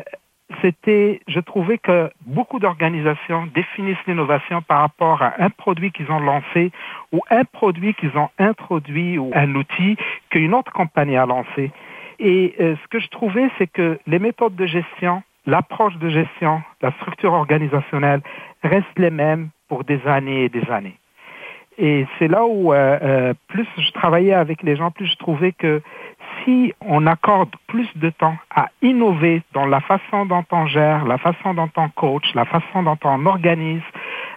c'était, 0.62 1.22
je 1.28 1.40
trouvais 1.40 1.78
que 1.78 2.10
beaucoup 2.26 2.60
d'organisations 2.60 3.48
définissent 3.54 3.98
l'innovation 4.08 4.62
par 4.62 4.80
rapport 4.80 5.22
à 5.22 5.34
un 5.40 5.50
produit 5.50 5.92
qu'ils 5.92 6.12
ont 6.12 6.20
lancé 6.20 6.72
ou 7.12 7.22
un 7.30 7.44
produit 7.44 7.94
qu'ils 7.96 8.16
ont 8.18 8.30
introduit 8.38 9.18
ou 9.18 9.32
un 9.34 9.56
outil 9.56 9.98
qu'une 10.30 10.54
autre 10.54 10.72
compagnie 10.72 11.18
a 11.18 11.26
lancé. 11.26 11.72
Et 12.20 12.56
euh, 12.60 12.76
ce 12.82 12.88
que 12.88 13.00
je 13.00 13.08
trouvais, 13.10 13.50
c'est 13.58 13.68
que 13.68 14.00
les 14.08 14.20
méthodes 14.20 14.56
de 14.56 14.66
gestion, 14.66 15.24
l'approche 15.46 15.98
de 15.98 16.10
gestion, 16.10 16.62
la 16.82 16.92
structure 16.94 17.34
organisationnelle 17.34 18.22
restent 18.64 19.00
les 19.00 19.12
mêmes 19.12 19.50
pour 19.68 19.84
des 19.84 20.00
années 20.08 20.46
et 20.46 20.50
des 20.50 20.70
années. 20.70 20.98
Et 21.78 22.06
c'est 22.18 22.28
là 22.28 22.46
où 22.46 22.74
euh, 22.74 23.00
euh, 23.02 23.34
plus 23.48 23.68
je 23.78 23.92
travaillais 23.92 24.34
avec 24.34 24.64
les 24.64 24.76
gens, 24.76 24.92
plus 24.92 25.08
je 25.08 25.18
trouvais 25.18 25.52
que 25.52 25.82
si 26.44 26.74
on 26.82 27.06
accorde 27.06 27.50
plus 27.68 27.88
de 27.96 28.10
temps 28.10 28.38
à 28.50 28.68
innover 28.82 29.42
dans 29.54 29.66
la 29.66 29.82
façon 29.82 30.26
dont 30.26 30.46
on 30.52 30.68
gère, 30.68 31.06
la 31.06 31.18
façon 31.18 31.54
dont 31.54 31.70
on 31.76 31.90
coach, 31.90 32.34
la 32.34 32.46
façon 32.46 32.84
dont 32.84 32.98
on 33.04 33.26
organise, 33.26 33.84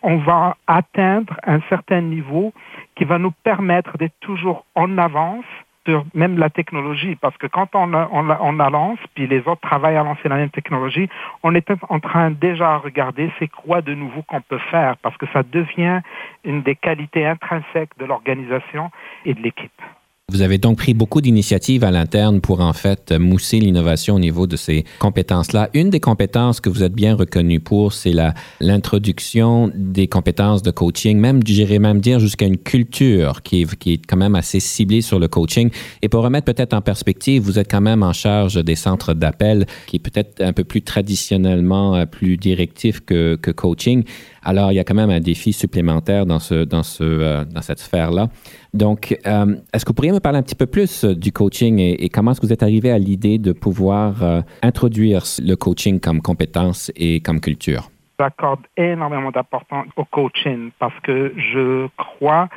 on 0.02 0.16
va 0.16 0.56
atteindre 0.66 1.34
un 1.46 1.60
certain 1.68 2.00
niveau 2.00 2.52
qui 2.96 3.04
va 3.04 3.18
nous 3.18 3.32
permettre 3.44 3.96
d'être 3.98 4.18
toujours 4.20 4.64
en 4.74 4.98
avance 4.98 5.44
même 6.14 6.38
la 6.38 6.50
technologie, 6.50 7.16
parce 7.16 7.36
que 7.36 7.46
quand 7.46 7.74
on, 7.74 7.92
on, 7.94 8.30
on 8.40 8.52
la 8.52 8.70
lance, 8.70 8.98
puis 9.14 9.26
les 9.26 9.40
autres 9.40 9.60
travaillent 9.60 9.96
à 9.96 10.04
lancer 10.04 10.28
la 10.28 10.36
même 10.36 10.50
technologie, 10.50 11.08
on 11.42 11.54
est 11.54 11.70
en 11.88 12.00
train 12.00 12.30
déjà 12.30 12.74
à 12.74 12.76
regarder 12.78 13.30
c'est 13.38 13.48
quoi 13.48 13.82
de 13.82 13.94
nouveau 13.94 14.22
qu'on 14.22 14.40
peut 14.40 14.60
faire, 14.70 14.96
parce 14.98 15.16
que 15.16 15.26
ça 15.32 15.42
devient 15.42 16.00
une 16.44 16.62
des 16.62 16.74
qualités 16.74 17.26
intrinsèques 17.26 17.96
de 17.98 18.04
l'organisation 18.04 18.90
et 19.24 19.34
de 19.34 19.40
l'équipe. 19.40 19.82
Vous 20.30 20.42
avez 20.42 20.58
donc 20.58 20.76
pris 20.76 20.92
beaucoup 20.92 21.22
d'initiatives 21.22 21.84
à 21.84 21.90
l'interne 21.90 22.42
pour 22.42 22.60
en 22.60 22.74
fait 22.74 23.12
mousser 23.12 23.60
l'innovation 23.60 24.16
au 24.16 24.18
niveau 24.18 24.46
de 24.46 24.56
ces 24.56 24.84
compétences-là. 24.98 25.70
Une 25.72 25.88
des 25.88 26.00
compétences 26.00 26.60
que 26.60 26.68
vous 26.68 26.82
êtes 26.82 26.92
bien 26.92 27.14
reconnu 27.14 27.60
pour, 27.60 27.94
c'est 27.94 28.12
l'introduction 28.60 29.72
des 29.74 30.06
compétences 30.06 30.62
de 30.62 30.70
coaching, 30.70 31.18
même, 31.18 31.40
j'irais 31.46 31.78
même 31.78 32.00
dire 32.00 32.20
jusqu'à 32.20 32.44
une 32.44 32.58
culture 32.58 33.40
qui 33.40 33.62
est, 33.62 33.76
qui 33.76 33.94
est 33.94 34.06
quand 34.06 34.18
même 34.18 34.34
assez 34.34 34.60
ciblée 34.60 35.00
sur 35.00 35.18
le 35.18 35.28
coaching. 35.28 35.70
Et 36.02 36.10
pour 36.10 36.22
remettre 36.22 36.44
peut-être 36.44 36.74
en 36.74 36.82
perspective, 36.82 37.42
vous 37.42 37.58
êtes 37.58 37.70
quand 37.70 37.80
même 37.80 38.02
en 38.02 38.12
charge 38.12 38.62
des 38.62 38.76
centres 38.76 39.14
d'appel 39.14 39.64
qui 39.86 39.96
est 39.96 39.98
peut-être 39.98 40.42
un 40.42 40.52
peu 40.52 40.64
plus 40.64 40.82
traditionnellement 40.82 41.96
euh, 41.96 42.04
plus 42.04 42.36
directif 42.36 43.00
que, 43.00 43.36
que 43.36 43.50
coaching. 43.50 44.04
Alors, 44.42 44.72
il 44.72 44.74
y 44.74 44.78
a 44.78 44.84
quand 44.84 44.94
même 44.94 45.10
un 45.10 45.20
défi 45.20 45.54
supplémentaire 45.54 46.26
dans, 46.26 46.38
ce, 46.38 46.64
dans, 46.64 46.82
ce, 46.82 47.02
euh, 47.02 47.44
dans 47.46 47.62
cette 47.62 47.80
sphère-là. 47.80 48.28
Donc, 48.74 49.16
euh, 49.26 49.56
est-ce 49.72 49.84
que 49.84 49.90
vous 49.90 49.94
pourriez 49.94 50.12
me 50.12 50.20
parler 50.20 50.38
un 50.38 50.42
petit 50.42 50.54
peu 50.54 50.66
plus 50.66 51.04
du 51.04 51.32
coaching 51.32 51.78
et, 51.78 52.08
comment 52.08 52.32
est-ce 52.32 52.40
que 52.40 52.46
vous 52.46 52.52
êtes 52.52 52.62
arrivé 52.62 52.90
à 52.90 52.98
l'idée 52.98 53.38
de 53.38 53.52
pouvoir 53.52 54.42
introduire 54.62 55.22
le 55.40 55.54
coaching 55.54 56.00
comme 56.00 56.20
compétence 56.20 56.92
et 56.96 57.20
comme 57.20 57.40
culture? 57.40 57.90
J'accorde 58.20 58.60
énormément 58.76 59.30
d'importance 59.30 59.86
au 59.96 60.04
coaching 60.04 60.70
parce 60.78 60.98
que 61.00 61.32
je 61.36 61.86
crois 61.96 62.48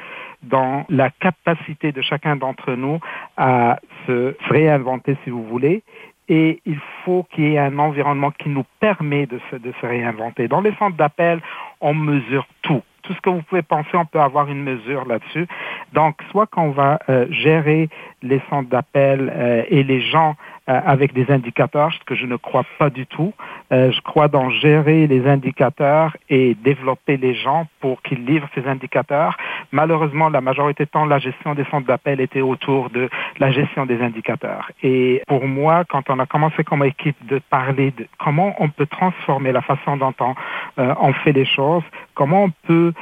dans 0.44 0.86
la 0.90 1.10
capacité 1.12 1.92
de 1.92 2.02
chacun 2.02 2.36
d'entre 2.36 2.74
nous 2.74 3.00
à 3.38 3.80
se 4.08 4.36
réinventer, 4.50 5.18
si 5.24 5.30
vous 5.30 5.44
voulez, 5.44 5.84
et 6.28 6.62
il 6.66 6.80
faut 7.04 7.28
qu'il 7.32 7.44
y 7.50 7.54
ait 7.56 7.60
un 7.60 7.78
environnement 7.78 8.32
qui 8.32 8.50
nous 8.50 8.66
permet 8.80 9.26
de 9.26 9.40
se 9.52 9.86
réinventer. 9.86 10.48
Dans 10.48 10.62
les 10.62 10.74
centres 10.76 10.98
d'appel, 10.98 11.42
on 11.80 11.94
mesure 11.94 12.48
tout. 12.62 12.82
Tout 13.04 13.14
ce 13.14 13.22
que 13.22 13.30
vous 13.30 13.42
pouvez 13.44 13.62
penser, 13.62 13.90
on 13.96 14.06
peut 14.06 14.20
avoir 14.20 14.48
une 14.50 14.64
mesure 14.64 15.06
là-dessus. 15.06 15.48
Donc, 15.94 16.16
soit 16.32 16.48
qu'on 16.48 16.72
va 16.72 17.00
euh, 17.10 17.26
gérer 17.30 17.90
les 18.22 18.42
centres 18.50 18.70
d'appel 18.70 19.32
euh, 19.34 19.64
et 19.70 19.84
les 19.84 20.02
gens 20.02 20.36
avec 20.68 21.14
des 21.14 21.30
indicateurs, 21.32 21.92
ce 21.94 22.04
que 22.06 22.16
je 22.16 22.26
ne 22.26 22.36
crois 22.36 22.66
pas 22.78 22.90
du 22.90 23.06
tout. 23.08 23.34
Euh, 23.72 23.92
je 23.92 24.02
crois 24.02 24.28
dans 24.28 24.50
gérer 24.50 25.08
les 25.08 25.28
indicateurs 25.28 26.16
et 26.30 26.56
développer 26.56 27.18
les 27.18 27.34
gens 27.34 27.68
pour 27.80 28.02
qu'ils 28.02 28.26
livrent 28.26 28.48
ces 28.54 28.68
indicateurs. 28.68 29.38
Malheureusement, 29.72 30.30
la 30.30 30.42
majorité 30.42 30.86
du 30.86 30.90
temps, 30.90 31.06
la 31.06 31.20
gestion 31.20 31.56
des 31.56 31.66
centres 31.66 31.88
d'appel 31.88 32.22
était 32.22 32.42
autour 32.42 32.90
de 32.90 33.10
la 33.40 33.52
gestion 33.52 33.86
des 33.86 34.02
indicateurs. 34.02 34.72
Et 34.84 35.24
pour 35.28 35.48
moi, 35.48 35.84
quand 35.86 36.10
on 36.10 36.20
a 36.20 36.26
commencé 36.26 36.64
comme 36.64 36.84
équipe 36.84 37.18
de 37.26 37.40
parler 37.50 37.92
de 37.92 38.06
comment 38.20 38.56
on 38.60 38.70
peut 38.70 38.86
transformer 38.86 39.52
la 39.52 39.62
façon 39.62 39.98
dont 39.98 40.14
on, 40.20 40.36
euh, 40.80 40.94
on 41.00 41.14
fait 41.14 41.34
les 41.34 41.46
choses, 41.46 41.84
comment 42.14 42.44
on 42.44 42.52
peut 42.68 42.94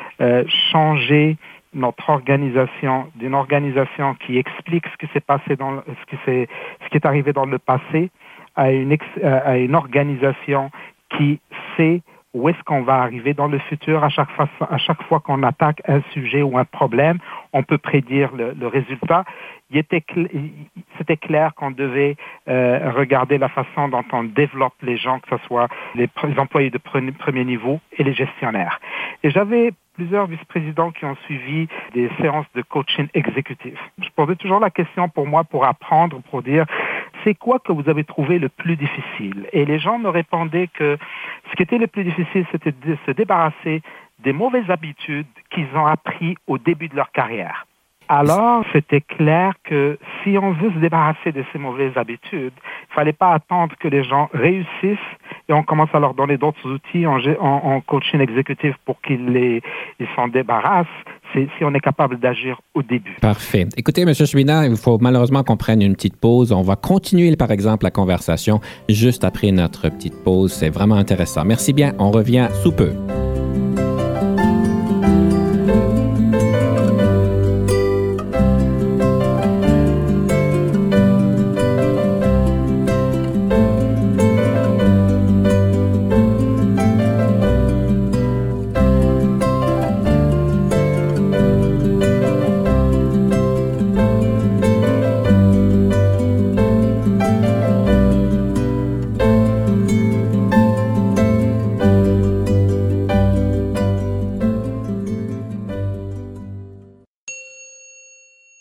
changer 0.72 1.38
notre 1.74 2.10
organisation, 2.10 3.12
d'une 3.16 3.36
organisation 3.36 4.16
qui 4.16 4.38
explique 4.38 4.86
ce 4.88 5.06
qui 5.06 5.12
s'est 5.14 5.20
passé 5.20 5.56
dans 5.56 5.82
ce 5.86 6.06
qui 6.08 6.18
s'est, 6.26 6.48
ce 6.84 6.90
qui 6.90 6.98
est 6.98 7.06
arrivé 7.06 7.34
dans 7.34 7.46
le 7.46 7.60
passé, 7.60 8.10
à 8.56 8.72
une, 8.72 8.96
euh, 9.24 9.40
à 9.46 9.58
une 9.58 9.76
organisation 9.76 10.72
qui 11.16 11.40
sait 11.78 12.02
où 12.34 12.48
est-ce 12.48 12.62
qu'on 12.64 12.84
va 12.84 13.02
arriver 13.02 13.34
dans 13.34 13.48
le 13.48 13.58
futur 13.58 14.04
à 14.04 14.10
chaque 14.10 14.30
fois, 14.32 14.48
à 14.70 14.78
chaque 14.78 15.02
fois 15.04 15.20
qu'on 15.20 15.42
attaque 15.42 15.82
un 15.88 16.02
sujet 16.12 16.44
ou 16.44 16.58
un 16.60 16.66
problème, 16.66 17.18
on 17.54 17.64
peut 17.64 17.80
prédire 17.80 18.36
le, 18.36 18.54
le 18.54 18.68
résultat. 18.68 19.26
Était 19.72 20.04
c'était 20.98 21.18
clair 21.18 21.54
qu'on 21.56 21.70
devait 21.70 22.16
euh, 22.48 22.92
regarder 22.92 23.38
la 23.38 23.50
façon 23.50 23.88
dont 23.88 24.04
on 24.12 24.24
développe 24.24 24.74
les 24.82 24.98
gens, 24.98 25.20
que 25.20 25.38
ce 25.38 25.46
soit 25.46 25.68
les, 25.94 26.10
les 26.24 26.40
employés 26.40 26.72
de 26.72 26.80
premier 26.80 27.46
niveau 27.46 27.80
et 27.98 28.04
les 28.04 28.14
gestionnaires. 28.14 28.80
Et 29.24 29.30
j'avais 29.30 29.72
plusieurs 30.00 30.28
vice-présidents 30.28 30.92
qui 30.92 31.04
ont 31.04 31.18
suivi 31.26 31.68
des 31.94 32.10
séances 32.22 32.46
de 32.56 32.62
coaching 32.62 33.10
exécutif. 33.14 33.78
Je 34.02 34.08
posais 34.16 34.38
toujours 34.38 34.62
la 34.62 34.70
question 34.70 35.10
pour 35.10 35.28
moi 35.28 35.44
pour 35.44 35.66
apprendre, 35.66 36.22
pour 36.32 36.42
dire 36.42 36.66
c'est 37.26 37.36
quoi 37.36 37.60
que 37.60 37.74
vous 37.74 37.90
avez 37.90 38.06
trouvé 38.06 38.40
le 38.40 38.48
plus 38.48 38.78
difficile? 38.78 39.48
Et 39.52 39.66
les 39.66 39.78
gens 39.78 40.00
me 40.00 40.08
répondaient 40.08 40.68
que 40.68 40.98
ce 41.50 41.56
qui 41.58 41.64
était 41.64 41.78
le 41.78 41.88
plus 41.88 42.06
difficile, 42.06 42.46
c'était 42.50 42.72
de 42.72 42.98
se 43.06 43.12
débarrasser 43.12 43.82
des 44.20 44.32
mauvaises 44.32 44.70
habitudes 44.70 45.28
qu'ils 45.50 45.68
ont 45.76 45.86
appris 45.86 46.38
au 46.48 46.58
début 46.58 46.88
de 46.88 46.96
leur 46.96 47.12
carrière. 47.12 47.68
Alors, 48.12 48.66
c'était 48.74 49.02
clair 49.02 49.54
que 49.64 50.00
si 50.24 50.36
on 50.40 50.52
veut 50.54 50.72
se 50.72 50.80
débarrasser 50.80 51.32
de 51.32 51.44
ces 51.54 51.60
mauvaises 51.60 51.96
habitudes, 51.96 52.54
il 52.90 52.94
fallait 52.96 53.14
pas 53.14 53.34
attendre 53.34 53.76
que 53.80 53.88
les 53.88 54.04
gens 54.04 54.30
réussissent 54.34 54.98
et 55.48 55.54
on 55.54 55.62
commence 55.62 55.90
à 55.94 56.00
leur 56.00 56.16
donner 56.16 56.38
d'autres 56.38 56.68
outils 56.68 57.06
en, 57.06 57.20
en, 57.40 57.82
coaching 57.82 58.20
exécutif 58.20 58.76
pour 58.84 59.00
qu'ils 59.02 59.28
les, 59.28 59.62
s'en 60.16 60.28
débarrassent. 60.28 60.88
Si 61.36 61.64
on 61.64 61.72
est 61.76 61.80
capable 61.80 62.20
d'agir 62.20 62.60
au 62.74 62.82
début. 62.82 63.16
Parfait. 63.22 63.68
Écoutez, 63.78 64.02
M. 64.02 64.12
Chouinard, 64.16 64.66
il 64.66 64.76
faut 64.76 64.98
malheureusement 65.00 65.44
qu'on 65.44 65.58
prenne 65.58 65.84
une 65.84 65.94
petite 65.94 66.20
pause. 66.20 66.52
On 66.52 66.64
va 66.64 66.76
continuer, 66.76 67.36
par 67.36 67.52
exemple, 67.52 67.84
la 67.84 67.92
conversation 67.92 68.60
juste 68.90 69.24
après 69.24 69.52
notre 69.52 69.90
petite 69.90 70.24
pause. 70.24 70.52
C'est 70.52 70.72
vraiment 70.72 70.96
intéressant. 70.96 71.46
Merci 71.46 71.72
bien. 71.72 71.94
On 72.00 72.10
revient 72.10 72.48
sous 72.64 72.72
peu. 72.72 72.94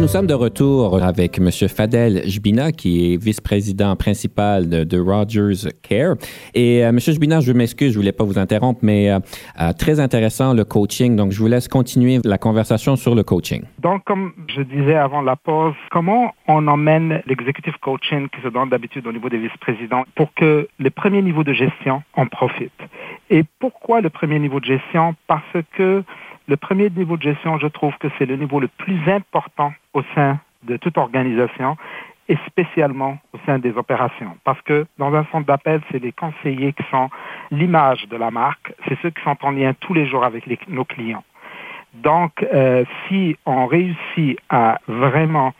Nous 0.00 0.06
sommes 0.06 0.28
de 0.28 0.34
retour 0.34 1.02
avec 1.02 1.38
M. 1.38 1.50
Fadel 1.50 2.22
Jbina, 2.24 2.70
qui 2.70 3.12
est 3.12 3.16
vice-président 3.22 3.96
principal 3.96 4.68
de, 4.68 4.98
Rogers 5.00 5.72
Care. 5.82 6.14
Et 6.54 6.84
euh, 6.84 6.90
M. 6.90 7.00
Jbina, 7.00 7.40
je 7.40 7.52
m'excuse, 7.52 7.94
je 7.94 7.98
voulais 7.98 8.12
pas 8.12 8.22
vous 8.22 8.38
interrompre, 8.38 8.78
mais 8.84 9.10
euh, 9.10 9.18
euh, 9.60 9.72
très 9.72 9.98
intéressant 9.98 10.54
le 10.54 10.64
coaching. 10.64 11.16
Donc, 11.16 11.32
je 11.32 11.40
vous 11.40 11.48
laisse 11.48 11.66
continuer 11.66 12.20
la 12.24 12.38
conversation 12.38 12.94
sur 12.94 13.16
le 13.16 13.24
coaching. 13.24 13.64
Donc, 13.80 14.04
comme 14.04 14.34
je 14.46 14.62
disais 14.62 14.94
avant 14.94 15.20
la 15.20 15.34
pause, 15.34 15.74
comment 15.90 16.32
on 16.46 16.68
emmène 16.68 17.20
l'executive 17.26 17.74
coaching 17.80 18.28
qui 18.28 18.40
se 18.40 18.48
donne 18.48 18.68
d'habitude 18.68 19.04
au 19.04 19.12
niveau 19.12 19.28
des 19.28 19.38
vice-présidents 19.38 20.04
pour 20.14 20.32
que 20.34 20.68
les 20.78 20.90
premiers 20.90 21.22
niveaux 21.22 21.44
de 21.44 21.52
gestion 21.52 22.04
en 22.14 22.26
profitent? 22.26 22.70
Et 23.30 23.42
pourquoi 23.58 24.00
le 24.00 24.10
premier 24.10 24.38
niveau 24.38 24.60
de 24.60 24.66
gestion? 24.66 25.16
Parce 25.26 25.56
que 25.76 26.04
le 26.48 26.56
premier 26.56 26.88
niveau 26.88 27.16
de 27.16 27.22
gestion, 27.22 27.58
je 27.58 27.66
trouve 27.66 27.92
que 28.00 28.08
c'est 28.18 28.24
le 28.26 28.36
niveau 28.36 28.58
le 28.58 28.68
plus 28.68 28.98
important 29.10 29.72
au 29.98 30.02
sein 30.14 30.38
de 30.62 30.76
toute 30.76 30.98
organisation 30.98 31.76
et 32.28 32.36
spécialement 32.46 33.18
au 33.32 33.38
sein 33.46 33.58
des 33.58 33.74
opérations. 33.76 34.36
Parce 34.44 34.60
que 34.62 34.86
dans 34.98 35.14
un 35.14 35.24
centre 35.32 35.46
d'appel, 35.46 35.80
c'est 35.90 35.98
les 35.98 36.12
conseillers 36.12 36.72
qui 36.72 36.84
sont 36.90 37.08
l'image 37.50 38.06
de 38.08 38.16
la 38.16 38.30
marque, 38.30 38.72
c'est 38.86 38.98
ceux 39.00 39.10
qui 39.10 39.22
sont 39.22 39.36
en 39.42 39.50
lien 39.50 39.72
tous 39.80 39.94
les 39.94 40.06
jours 40.06 40.24
avec 40.24 40.44
nos 40.68 40.84
clients. 40.84 41.24
Donc, 41.94 42.32
euh, 42.42 42.84
si 43.06 43.36
on 43.46 43.66
réussit 43.66 44.38
à 44.50 44.78
vraiment 44.88 45.54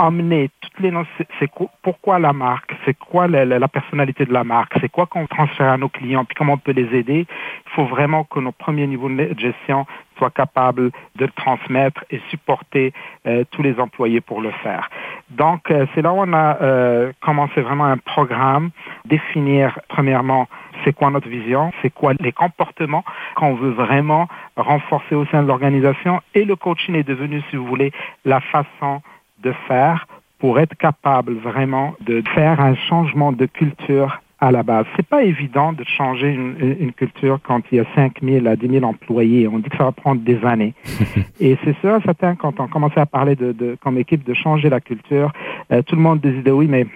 amener 0.00 0.50
toutes 0.60 0.80
les 0.80 0.92
c'est 1.38 1.50
pourquoi 1.82 2.18
la 2.18 2.32
marque, 2.32 2.74
c'est 2.84 2.98
quoi 2.98 3.28
la, 3.28 3.68
personnalité 3.68 4.24
de 4.24 4.32
la 4.32 4.44
marque, 4.44 4.72
c'est 4.80 4.88
quoi 4.88 5.06
qu'on 5.06 5.26
transfère 5.26 5.72
à 5.72 5.76
nos 5.76 5.88
clients, 5.88 6.24
puis 6.24 6.34
comment 6.34 6.54
on 6.54 6.58
peut 6.58 6.72
les 6.72 6.96
aider? 6.96 7.26
Il 7.66 7.72
faut 7.74 7.84
vraiment 7.84 8.24
que 8.24 8.40
nos 8.40 8.52
premiers 8.52 8.86
niveaux 8.86 9.08
de 9.08 9.38
gestion 9.38 9.86
soient 10.18 10.30
capables 10.30 10.90
de 11.16 11.26
transmettre 11.26 12.04
et 12.10 12.20
supporter 12.30 12.92
euh, 13.26 13.44
tous 13.50 13.62
les 13.62 13.78
employés 13.80 14.20
pour 14.20 14.40
le 14.40 14.50
faire. 14.62 14.90
Donc, 15.30 15.70
euh, 15.70 15.86
c'est 15.94 16.02
là 16.02 16.12
où 16.12 16.18
on 16.18 16.32
a 16.32 16.60
euh, 16.60 17.12
commencé 17.20 17.60
vraiment 17.60 17.86
un 17.86 17.96
programme, 17.96 18.70
définir 19.06 19.78
premièrement 19.88 20.46
c'est 20.84 20.94
quoi 20.94 21.10
notre 21.10 21.28
vision, 21.28 21.72
c'est 21.82 21.90
quoi 21.90 22.12
les 22.20 22.32
comportements 22.32 23.04
qu'on 23.34 23.54
veut 23.54 23.70
vraiment 23.70 24.28
renforcer 24.56 25.14
au 25.14 25.26
sein 25.26 25.42
de 25.42 25.48
l'organisation. 25.48 26.20
Et 26.34 26.44
le 26.44 26.56
coaching 26.56 26.94
est 26.94 27.02
devenu, 27.02 27.42
si 27.50 27.56
vous 27.56 27.66
voulez, 27.66 27.92
la 28.24 28.40
façon 28.40 29.02
de 29.42 29.52
faire 29.68 30.06
pour 30.38 30.58
être 30.58 30.74
capable 30.76 31.34
vraiment 31.34 31.94
de 32.00 32.22
faire 32.34 32.60
un 32.60 32.74
changement 32.74 33.32
de 33.32 33.46
culture 33.46 34.20
à 34.40 34.50
la 34.50 34.62
base. 34.62 34.86
C'est 34.96 35.06
pas 35.06 35.22
évident 35.22 35.74
de 35.74 35.84
changer 35.84 36.30
une, 36.32 36.92
culture 36.92 37.38
quand 37.42 37.60
il 37.70 37.76
y 37.76 37.80
a 37.80 37.84
5 37.94 38.20
000 38.22 38.46
à 38.46 38.56
10 38.56 38.68
000 38.68 38.84
employés. 38.84 39.46
On 39.46 39.58
dit 39.58 39.68
que 39.68 39.76
ça 39.76 39.84
va 39.84 39.92
prendre 39.92 40.22
des 40.22 40.42
années. 40.44 40.72
Et 41.40 41.58
c'est 41.62 41.76
ça, 41.82 42.00
certain, 42.04 42.36
quand 42.36 42.58
on 42.58 42.66
commençait 42.66 43.00
à 43.00 43.06
parler 43.06 43.36
de, 43.36 43.52
de, 43.52 43.76
comme 43.82 43.98
équipe 43.98 44.24
de 44.24 44.32
changer 44.32 44.70
la 44.70 44.80
culture, 44.80 45.30
euh, 45.72 45.82
tout 45.82 45.94
le 45.94 46.00
monde 46.00 46.20
disait 46.20 46.50
oui, 46.50 46.68
mais 46.68 46.86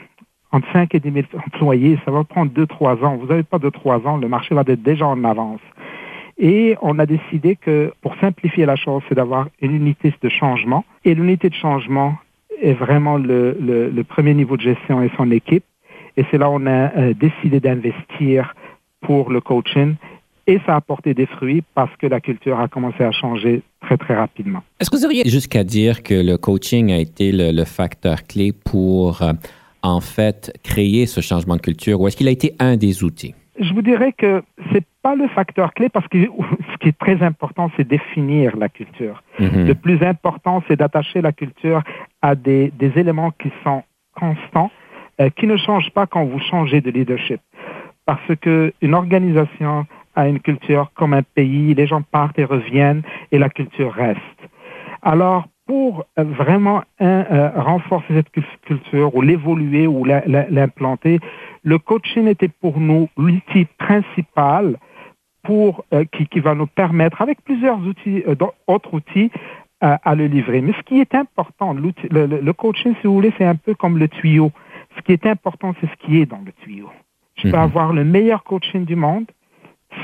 entre 0.53 0.67
5 0.73 0.95
et 0.95 1.01
10 1.01 1.13
000 1.13 1.27
employés, 1.47 1.99
ça 2.05 2.11
va 2.11 2.25
prendre 2.25 2.51
2-3 2.53 3.05
ans. 3.05 3.17
Vous 3.17 3.27
n'avez 3.27 3.43
pas 3.43 3.59
2-3 3.59 4.07
ans, 4.07 4.17
le 4.17 4.29
marché 4.29 4.55
va 4.55 4.63
être 4.67 4.83
déjà 4.83 5.07
en 5.07 5.23
avance. 5.25 5.61
Et 6.39 6.77
on 6.81 6.99
a 6.99 7.07
décidé 7.07 7.57
que 7.57 7.93
pour 8.01 8.17
simplifier 8.21 8.65
la 8.67 8.77
chose, 8.77 9.03
c'est 9.09 9.15
d'avoir 9.15 9.49
une 9.61 9.75
unité 9.75 10.13
de 10.21 10.29
changement. 10.29 10.85
Et 11.05 11.15
l'unité 11.15 11.49
de 11.49 11.55
changement, 11.55 12.15
est 12.61 12.75
vraiment 12.75 13.17
le, 13.19 13.57
le, 13.61 14.05
premier 14.05 14.35
niveau 14.35 14.57
de 14.57 14.63
gestion 14.63 15.03
et 15.03 15.11
son 15.17 15.31
équipe. 15.31 15.65
Et 16.17 16.25
c'est 16.31 16.39
là 16.39 16.49
où 16.49 16.55
on 16.55 16.67
a 16.67 16.97
euh, 16.97 17.15
décidé 17.15 17.61
d'investir 17.61 18.55
pour 19.01 19.31
le 19.31 19.41
coaching 19.41 19.97
et 20.47 20.61
ça 20.67 20.77
a 20.77 20.81
porté 20.81 21.15
des 21.15 21.27
fruits 21.27 21.63
parce 21.75 21.95
que 21.97 22.07
la 22.07 22.21
culture 22.21 22.59
a 22.61 22.69
commencé 22.69 23.03
à 23.03 23.13
changer 23.13 23.63
très, 23.81 23.97
très 23.97 24.15
rapidement. 24.15 24.63
Est-ce 24.79 24.91
que 24.91 24.97
vous 24.97 25.05
auriez 25.05 25.29
jusqu'à 25.29 25.65
dire 25.65 26.03
que 26.03 26.15
le 26.15 26.37
coaching 26.37 26.93
a 26.93 26.99
été 26.99 27.33
le, 27.33 27.65
facteur 27.65 28.25
clé 28.25 28.53
pour, 28.53 29.23
euh, 29.23 29.33
en 29.83 30.01
fait, 30.01 30.53
créer 30.63 31.07
ce 31.07 31.21
changement 31.21 31.57
de 31.57 31.63
culture 31.63 32.01
ou 32.01 32.09
est-ce 32.09 32.17
qu'il 32.17 32.29
a 32.29 32.31
été 32.31 32.55
un 32.59 32.77
des 32.77 33.05
outils? 33.05 33.35
Je 33.59 33.73
vous 33.73 33.83
dirais 33.83 34.13
que 34.13 34.43
c'est 34.73 34.85
pas 35.03 35.15
le 35.15 35.29
facteur 35.29 35.75
clé 35.75 35.89
parce 35.89 36.09
que 36.09 36.19
ce 36.73 36.77
qui 36.79 36.89
est 36.89 36.99
très 36.99 37.23
important, 37.23 37.71
c'est 37.77 37.87
définir 37.87 38.57
la 38.57 38.69
culture. 38.69 39.23
Mm-hmm. 39.39 39.67
Le 39.67 39.75
plus 39.75 40.03
important, 40.03 40.63
c'est 40.67 40.77
d'attacher 40.77 41.21
la 41.21 41.33
culture 41.33 41.83
à 42.23 42.35
des, 42.35 42.71
des, 42.71 42.99
éléments 42.99 43.31
qui 43.31 43.51
sont 43.63 43.83
constants, 44.15 44.71
euh, 45.21 45.31
qui 45.31 45.47
ne 45.47 45.57
changent 45.57 45.91
pas 45.91 46.07
quand 46.07 46.25
vous 46.25 46.41
changez 46.41 46.81
de 46.81 46.91
leadership. 46.91 47.41
Parce 48.07 48.35
qu'une 48.41 48.95
organisation 48.95 49.87
a 50.15 50.29
une 50.29 50.41
culture 50.41 50.91
comme 50.95 51.15
un 51.15 51.23
pays, 51.23 51.75
les 51.75 51.87
gens 51.87 52.03
partent 52.03 52.39
et 52.39 52.45
reviennent 52.45 53.03
et 53.33 53.39
la 53.39 53.49
culture 53.49 53.93
reste. 53.93 54.21
Alors, 55.03 55.47
pour 55.67 56.05
euh, 56.19 56.25
vraiment 56.25 56.83
euh, 57.01 57.51
renforcer 57.57 58.15
cette 58.15 58.31
culture 58.63 59.15
ou 59.15 59.23
l'évoluer 59.23 59.87
ou 59.87 60.05
l'implanter, 60.05 61.21
le 61.65 61.79
coaching 61.79 62.27
était 62.29 62.49
pour 62.49 62.79
nous 62.79 63.09
l'outil 63.17 63.67
principal 63.79 64.79
pour, 65.43 65.85
euh, 65.93 66.05
qui, 66.13 66.27
qui, 66.27 66.41
va 66.41 66.55
nous 66.55 66.67
permettre, 66.67 67.21
avec 67.21 67.43
plusieurs 67.43 67.79
outils, 67.79 68.23
autres 68.67 68.95
outils, 68.95 69.31
à 69.81 70.15
le 70.15 70.27
livrer. 70.29 70.63
Mais 70.63 70.73
ce 70.73 70.83
qui 70.83 70.99
est 70.99 71.15
important, 71.15 71.75
le, 71.75 71.93
le, 72.11 72.53
coaching, 72.55 72.95
si 73.01 73.07
vous 73.07 73.13
voulez, 73.13 73.35
c'est 73.37 73.45
un 73.45 73.57
peu 73.57 73.75
comme 73.75 73.99
le 73.99 74.09
tuyau. 74.09 74.51
Ce 74.97 75.03
qui 75.03 75.13
est 75.13 75.27
important, 75.27 75.75
c'est 75.79 75.87
ce 75.89 76.07
qui 76.07 76.21
est 76.21 76.27
dans 76.27 76.41
le 76.45 76.53
tuyau. 76.53 76.89
Je 77.37 77.51
peux 77.51 77.57
mhm. 77.57 77.63
avoir 77.63 77.93
le 77.93 78.05
meilleur 78.05 78.45
coaching 78.45 78.87
du 78.87 78.97
monde, 78.97 79.27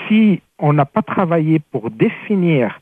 si 0.07 0.43
on 0.59 0.73
n'a 0.73 0.85
pas 0.85 1.03
travaillé 1.03 1.59
pour 1.59 1.91
définir 1.91 2.81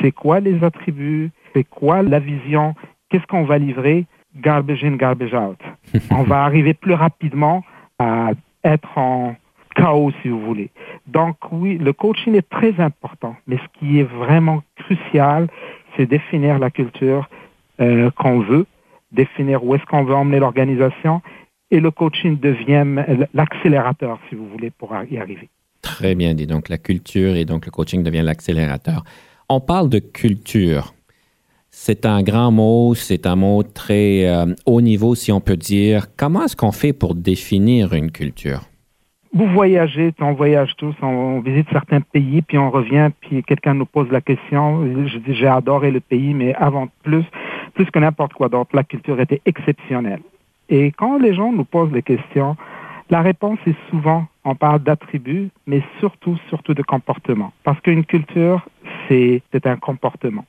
c'est 0.00 0.12
quoi 0.12 0.40
les 0.40 0.64
attributs, 0.64 1.30
c'est 1.52 1.64
quoi 1.64 2.02
la 2.02 2.18
vision, 2.18 2.74
qu'est-ce 3.08 3.26
qu'on 3.26 3.44
va 3.44 3.58
livrer, 3.58 4.06
garbage 4.34 4.82
in, 4.84 4.96
garbage 4.96 5.34
out. 5.34 5.58
on 6.10 6.22
va 6.22 6.44
arriver 6.44 6.72
plus 6.72 6.94
rapidement 6.94 7.62
à 7.98 8.30
être 8.64 8.98
en 8.98 9.36
chaos, 9.74 10.12
si 10.22 10.28
vous 10.28 10.40
voulez. 10.40 10.70
Donc 11.06 11.36
oui, 11.50 11.78
le 11.78 11.92
coaching 11.92 12.34
est 12.34 12.48
très 12.48 12.78
important, 12.80 13.36
mais 13.46 13.56
ce 13.56 13.78
qui 13.78 14.00
est 14.00 14.04
vraiment 14.04 14.62
crucial, 14.76 15.48
c'est 15.96 16.06
définir 16.06 16.58
la 16.58 16.70
culture 16.70 17.28
euh, 17.80 18.10
qu'on 18.10 18.40
veut, 18.40 18.66
définir 19.12 19.64
où 19.64 19.74
est-ce 19.74 19.84
qu'on 19.86 20.04
veut 20.04 20.14
emmener 20.14 20.38
l'organisation, 20.38 21.22
et 21.70 21.80
le 21.80 21.90
coaching 21.90 22.38
devient 22.38 22.84
l'accélérateur, 23.32 24.18
si 24.28 24.34
vous 24.34 24.46
voulez, 24.46 24.70
pour 24.70 24.94
y 25.10 25.16
arriver. 25.16 25.48
Très 25.80 26.14
bien 26.14 26.34
dit. 26.34 26.46
Donc, 26.46 26.68
la 26.68 26.78
culture 26.78 27.34
et 27.34 27.44
donc 27.44 27.64
le 27.64 27.72
coaching 27.72 28.02
devient 28.02 28.22
l'accélérateur. 28.22 29.04
On 29.48 29.60
parle 29.60 29.88
de 29.88 29.98
culture. 29.98 30.94
C'est 31.74 32.04
un 32.04 32.22
grand 32.22 32.52
mot, 32.52 32.94
c'est 32.94 33.26
un 33.26 33.34
mot 33.34 33.62
très 33.62 34.28
euh, 34.28 34.54
haut 34.66 34.82
niveau, 34.82 35.14
si 35.14 35.32
on 35.32 35.40
peut 35.40 35.56
dire. 35.56 36.06
Comment 36.18 36.44
est-ce 36.44 36.54
qu'on 36.54 36.70
fait 36.70 36.92
pour 36.92 37.14
définir 37.14 37.94
une 37.94 38.10
culture? 38.12 38.60
Vous 39.32 39.46
voyagez, 39.46 40.12
on 40.20 40.34
voyage 40.34 40.74
tous, 40.76 40.94
on, 41.00 41.40
visite 41.40 41.66
certains 41.72 42.02
pays, 42.02 42.42
puis 42.42 42.58
on 42.58 42.70
revient, 42.70 43.08
puis 43.22 43.42
quelqu'un 43.42 43.72
nous 43.72 43.86
pose 43.86 44.10
la 44.12 44.20
question. 44.20 44.86
Je 45.06 45.16
dis, 45.16 45.34
j'ai 45.34 45.46
adoré 45.46 45.90
le 45.90 46.00
pays, 46.00 46.34
mais 46.34 46.54
avant 46.56 46.88
plus, 47.02 47.24
plus 47.72 47.86
que 47.86 47.98
n'importe 47.98 48.34
quoi 48.34 48.50
d'autre, 48.50 48.76
la 48.76 48.84
culture 48.84 49.18
était 49.18 49.40
exceptionnelle. 49.46 50.20
Et 50.68 50.92
quand 50.92 51.18
les 51.18 51.34
gens 51.34 51.52
nous 51.52 51.64
posent 51.64 51.90
des 51.90 52.02
questions, 52.02 52.54
la 53.08 53.22
réponse 53.22 53.58
est 53.66 53.76
souvent, 53.88 54.26
on 54.44 54.54
parle 54.54 54.80
d'attributs, 54.80 55.48
mais 55.66 55.82
surtout, 56.00 56.36
surtout 56.50 56.74
de 56.74 56.82
comportement. 56.82 57.52
Parce 57.64 57.80
qu'une 57.80 58.04
culture, 58.04 58.66
c'est 59.08 59.42
un 59.64 59.76
comportement. 59.76 60.44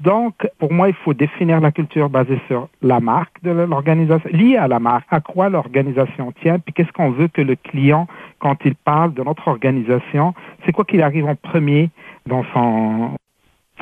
Donc, 0.00 0.46
pour 0.58 0.72
moi, 0.72 0.88
il 0.88 0.94
faut 0.94 1.14
définir 1.14 1.60
la 1.60 1.72
culture 1.72 2.10
basée 2.10 2.38
sur 2.48 2.68
la 2.82 3.00
marque 3.00 3.42
de 3.42 3.50
l'organisation, 3.50 4.28
liée 4.30 4.56
à 4.56 4.68
la 4.68 4.78
marque, 4.78 5.06
à 5.10 5.20
quoi 5.20 5.48
l'organisation 5.48 6.32
tient, 6.42 6.58
puis 6.58 6.74
qu'est-ce 6.74 6.92
qu'on 6.92 7.12
veut 7.12 7.28
que 7.28 7.40
le 7.40 7.56
client, 7.56 8.06
quand 8.38 8.56
il 8.64 8.74
parle 8.74 9.14
de 9.14 9.22
notre 9.22 9.48
organisation, 9.48 10.34
c'est 10.64 10.72
quoi 10.72 10.84
qu'il 10.84 11.02
arrive 11.02 11.26
en 11.26 11.34
premier 11.34 11.88
dans 12.26 12.44
son, 12.52 13.12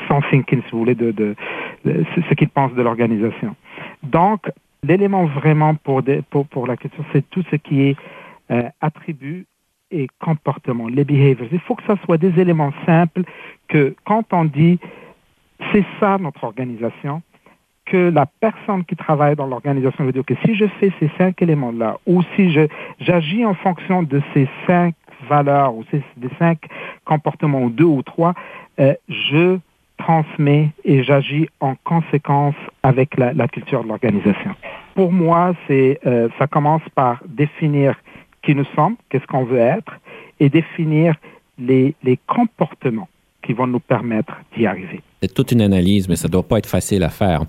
son 0.09 0.21
thinking, 0.31 0.63
si 0.63 0.71
vous 0.71 0.79
voulez, 0.79 0.95
de, 0.95 1.11
de, 1.11 1.35
ce 1.85 2.35
qu'il 2.35 2.49
pense 2.49 2.73
de 2.75 2.83
l'organisation. 2.83 3.57
Donc, 4.05 4.49
l'élément 4.85 5.25
vraiment 5.25 5.75
pour, 5.75 6.01
pour, 6.31 6.47
pour, 6.47 6.69
la 6.69 6.77
culture, 6.77 7.05
c'est 7.13 7.29
tout 7.31 7.43
ce 7.51 7.57
qui 7.57 7.89
est 7.89 7.97
euh, 8.53 8.69
attributs 8.81 9.47
et 9.91 10.07
comportement, 10.21 10.87
les 10.87 11.05
behaviors. 11.05 11.49
Il 11.51 11.61
faut 11.61 11.75
que 11.75 11.85
ça 11.87 11.97
soit 12.05 12.19
des 12.19 12.39
éléments 12.41 12.73
simples 12.87 13.23
que 13.69 13.97
quand 14.05 14.33
on 14.33 14.45
dit 14.45 14.79
c'est 15.73 15.85
ça 16.01 16.19
notre 16.19 16.45
organisation, 16.45 17.23
que 17.87 18.11
la 18.11 18.27
personne 18.27 18.85
qui 18.85 18.97
travaille 18.97 19.37
dans 19.37 19.47
l'organisation 19.47 20.05
veut 20.05 20.13
dire 20.13 20.25
que 20.25 20.35
si 20.45 20.55
je 20.55 20.67
fais 20.81 20.91
ces 20.99 21.11
cinq 21.19 21.43
éléments-là, 21.43 21.99
ou 22.07 22.23
si 22.35 22.57
j'agis 22.99 23.45
en 23.45 23.55
fonction 23.55 24.03
de 24.03 24.23
ces 24.33 24.49
cinq 24.67 24.95
valeurs, 25.29 25.75
ou 25.75 25.85
ces, 25.91 26.03
des 26.17 26.31
cinq 26.39 26.59
comportements, 27.05 27.63
ou 27.63 27.71
deux 27.71 27.85
ou 27.85 28.03
trois, 28.03 28.35
euh, 28.81 28.95
je 29.09 29.59
transmets 29.99 30.71
et 30.85 31.03
j'agis 31.03 31.49
en 31.61 31.75
conséquence 31.85 32.57
avec 32.83 33.17
la, 33.17 33.33
la 33.33 33.49
culture 33.49 33.85
de 33.85 33.89
l'organisation. 33.89 34.55
Pour 34.95 35.13
moi, 35.13 35.55
c'est 35.67 36.01
euh, 36.07 36.29
ça 36.39 36.47
commence 36.47 36.83
par 36.95 37.23
définir 37.27 37.95
qui 38.43 38.55
nous 38.55 38.65
sommes, 38.77 38.97
qu'est-ce 39.09 39.27
qu'on 39.27 39.45
veut 39.45 39.59
être, 39.59 39.99
et 40.41 40.49
définir 40.49 41.15
les, 41.59 41.95
les 42.03 42.19
comportements 42.27 43.09
qui 43.43 43.53
vont 43.53 43.67
nous 43.67 43.81
permettre 43.81 44.41
d'y 44.57 44.67
arriver. 44.67 45.01
C'est 45.25 45.33
toute 45.33 45.53
une 45.53 45.63
analyse, 45.63 46.07
mais 46.07 46.17
ça 46.17 46.29
ne 46.29 46.33
doit 46.33 46.43
pas 46.43 46.59
être 46.59 46.67
facile 46.67 47.03
à 47.03 47.09
faire. 47.09 47.47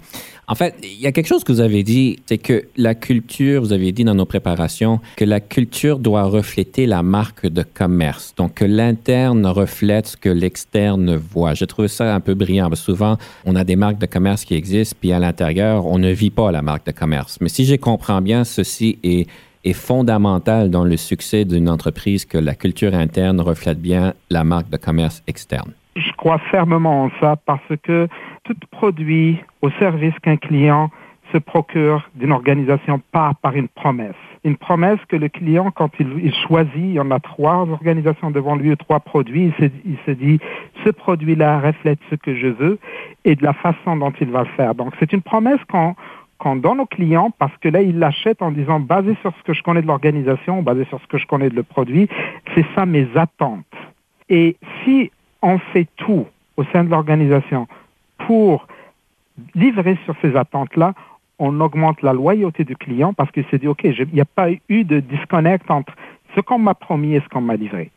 En 0.48 0.56
fait, 0.56 0.76
il 0.82 0.98
y 0.98 1.08
a 1.08 1.12
quelque 1.12 1.28
chose 1.28 1.44
que 1.44 1.52
vous 1.52 1.60
avez 1.60 1.84
dit, 1.84 2.20
c'est 2.26 2.38
que 2.38 2.68
la 2.78 2.96
culture, 2.96 3.62
vous 3.62 3.74
avez 3.74 3.92
dit 3.92 4.06
dans 4.06 4.16
nos 4.16 4.26
préparations, 4.26 5.02
que 5.18 5.26
la 5.26 5.42
culture 5.42 6.00
doit 6.00 6.24
refléter 6.24 6.86
la 6.86 7.04
marque 7.04 7.48
de 7.48 7.64
commerce. 7.64 8.34
Donc, 8.38 8.54
que 8.54 8.64
l'interne 8.64 9.46
reflète 9.46 10.08
ce 10.08 10.16
que 10.16 10.30
l'externe 10.30 11.18
voit. 11.18 11.54
Je 11.54 11.66
trouve 11.66 11.88
ça 11.88 12.16
un 12.16 12.22
peu 12.22 12.34
brillant. 12.34 12.70
Parce 12.70 12.80
souvent, 12.80 13.18
on 13.44 13.58
a 13.58 13.66
des 13.66 13.76
marques 13.76 13.98
de 13.98 14.06
commerce 14.06 14.46
qui 14.46 14.54
existent, 14.54 14.96
puis 15.02 15.12
à 15.12 15.20
l'intérieur, 15.20 15.86
on 15.86 15.98
ne 15.98 16.12
vit 16.12 16.30
pas 16.30 16.54
la 16.54 16.62
marque 16.62 16.86
de 16.86 16.94
commerce. 16.94 17.40
Mais 17.42 17.50
si 17.50 17.66
je 17.66 17.76
comprends 17.76 18.22
bien, 18.22 18.46
ceci 18.46 19.00
est 19.04 19.28
est 19.66 19.74
fondamental 19.74 20.70
dans 20.70 20.86
le 20.86 20.96
succès 20.96 21.44
d'une 21.44 21.70
entreprise 21.70 22.24
que 22.26 22.38
la 22.38 22.54
culture 22.54 22.94
interne 22.94 23.42
reflète 23.42 23.82
bien 23.82 24.14
la 24.30 24.44
marque 24.44 24.70
de 24.70 24.78
commerce 24.78 25.24
externe. 25.26 25.74
Je 25.96 26.12
crois 26.18 26.40
fermement 26.52 27.04
en 27.04 27.12
ça 27.22 27.38
parce 27.46 27.76
que 27.84 28.08
tout 28.44 28.56
produit 28.72 29.42
au 29.62 29.70
service 29.72 30.18
qu'un 30.20 30.38
client 30.38 30.90
se 31.32 31.38
procure 31.38 32.08
d'une 32.16 32.32
organisation 32.32 33.02
part 33.12 33.36
par 33.36 33.56
une 33.56 33.68
promesse. 33.68 34.16
Une 34.44 34.58
promesse 34.58 35.00
que 35.08 35.16
le 35.16 35.30
client, 35.30 35.72
quand 35.72 35.90
il, 36.00 36.34
choisit, 36.48 36.76
il 36.76 36.94
y 36.94 37.00
en 37.00 37.12
a 37.12 37.20
trois 37.20 37.68
organisations 37.68 38.30
devant 38.30 38.56
lui 38.56 38.76
trois 38.78 39.00
produits, 39.00 39.46
il 39.46 39.54
se, 39.54 39.72
il 39.86 40.16
dit, 40.16 40.40
ce 40.84 40.90
produit-là 40.90 41.60
reflète 41.60 42.00
ce 42.10 42.16
que 42.16 42.36
je 42.36 42.48
veux 42.48 42.78
et 43.24 43.36
de 43.36 43.44
la 43.44 43.54
façon 43.54 43.96
dont 43.96 44.14
il 44.20 44.30
va 44.30 44.42
le 44.42 44.50
faire. 44.56 44.76
Donc 44.76 44.94
c'est 45.00 45.14
une 45.14 45.22
promesse 45.22 45.60
qu'on 45.70 45.96
qu'on 46.38 46.58
donne 46.58 46.82
aux 46.82 46.86
clients 46.86 47.32
parce 47.40 47.56
que 47.60 47.70
là, 47.70 47.82
ils 47.82 47.98
l'achètent 47.98 48.42
en 48.42 48.52
disant, 48.52 48.82
basé 48.82 49.16
sur 49.22 49.34
ce 49.38 49.44
que 49.44 49.54
je 49.54 49.64
connais 49.64 49.82
de 49.82 49.88
l'organisation, 49.88 50.62
basé 50.62 50.84
sur 50.86 51.00
ce 51.02 51.08
que 51.08 51.18
je 51.18 51.26
connais 51.26 51.50
de 51.50 51.56
le 51.56 51.64
produit, 51.64 52.10
c'est 52.54 52.66
ça 52.76 52.86
mes 52.86 53.08
attentes. 53.16 53.64
Et 54.28 54.58
si 54.84 55.12
on 55.46 55.60
fait 55.60 55.88
tout 55.96 56.26
au 56.58 56.64
sein 56.66 56.84
de 56.84 56.90
l'organisation 56.90 57.68
pour 58.18 58.68
livrer 59.54 59.98
sur 60.06 60.16
ces 60.22 60.36
attentes-là, 60.36 60.94
on 61.38 61.60
augmente 61.60 62.02
la 62.02 62.14
loyauté 62.14 62.64
du 62.64 62.76
client 62.76 63.14
parce 63.14 63.32
qu'il 63.32 63.46
s'est 63.46 63.60
dit, 63.60 63.68
OK, 63.68 63.84
il 63.84 64.08
n'y 64.14 64.22
a 64.22 64.26
pas 64.26 64.50
eu 64.70 64.84
de 64.84 65.00
disconnect 65.00 65.70
entre 65.70 65.94
ce 66.36 66.42
qu'on 66.42 66.60
m'a 66.60 66.74
promis 66.74 67.14
et 67.14 67.20
ce 67.20 67.30
qu'on 67.30 67.42
m'a 67.42 67.56
livré. 67.56 67.92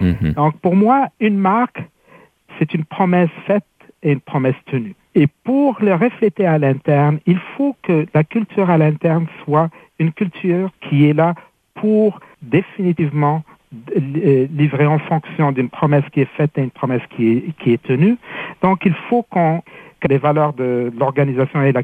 Mm-hmm. 0.00 0.34
Donc, 0.34 0.56
pour 0.60 0.74
moi, 0.74 1.08
une 1.20 1.36
marque, 1.36 1.82
c'est 2.58 2.72
une 2.72 2.84
promesse 2.84 3.30
faite 3.46 3.64
et 4.02 4.12
une 4.12 4.20
promesse 4.20 4.56
tenue. 4.66 4.94
Et 5.14 5.26
pour 5.44 5.76
le 5.80 5.94
refléter 5.94 6.46
à 6.46 6.58
l'interne, 6.58 7.18
il 7.26 7.38
faut 7.56 7.76
que 7.82 8.06
la 8.14 8.24
culture 8.24 8.70
à 8.70 8.78
l'interne 8.78 9.26
soit 9.44 9.68
une 9.98 10.12
culture 10.12 10.70
qui 10.80 11.06
est 11.06 11.12
là 11.12 11.34
pour 11.74 12.20
définitivement 12.40 13.42
livrer 13.96 14.86
en 14.86 14.98
fonction 14.98 15.52
d'une 15.52 15.70
promesse 15.70 16.04
qui 16.12 16.20
est 16.20 16.30
faite 16.36 16.50
et 16.56 16.62
une 16.62 16.70
promesse 16.70 17.02
qui 17.16 17.32
est, 17.32 17.44
qui 17.62 17.72
est 17.72 17.82
tenue. 17.82 18.16
Donc, 18.62 18.80
il 18.84 18.94
faut 19.08 19.22
qu'on 19.22 19.62
que 20.02 20.08
les 20.08 20.18
valeurs 20.18 20.52
de 20.52 20.92
l'organisation 20.98 21.62
et 21.62 21.72
la, 21.72 21.82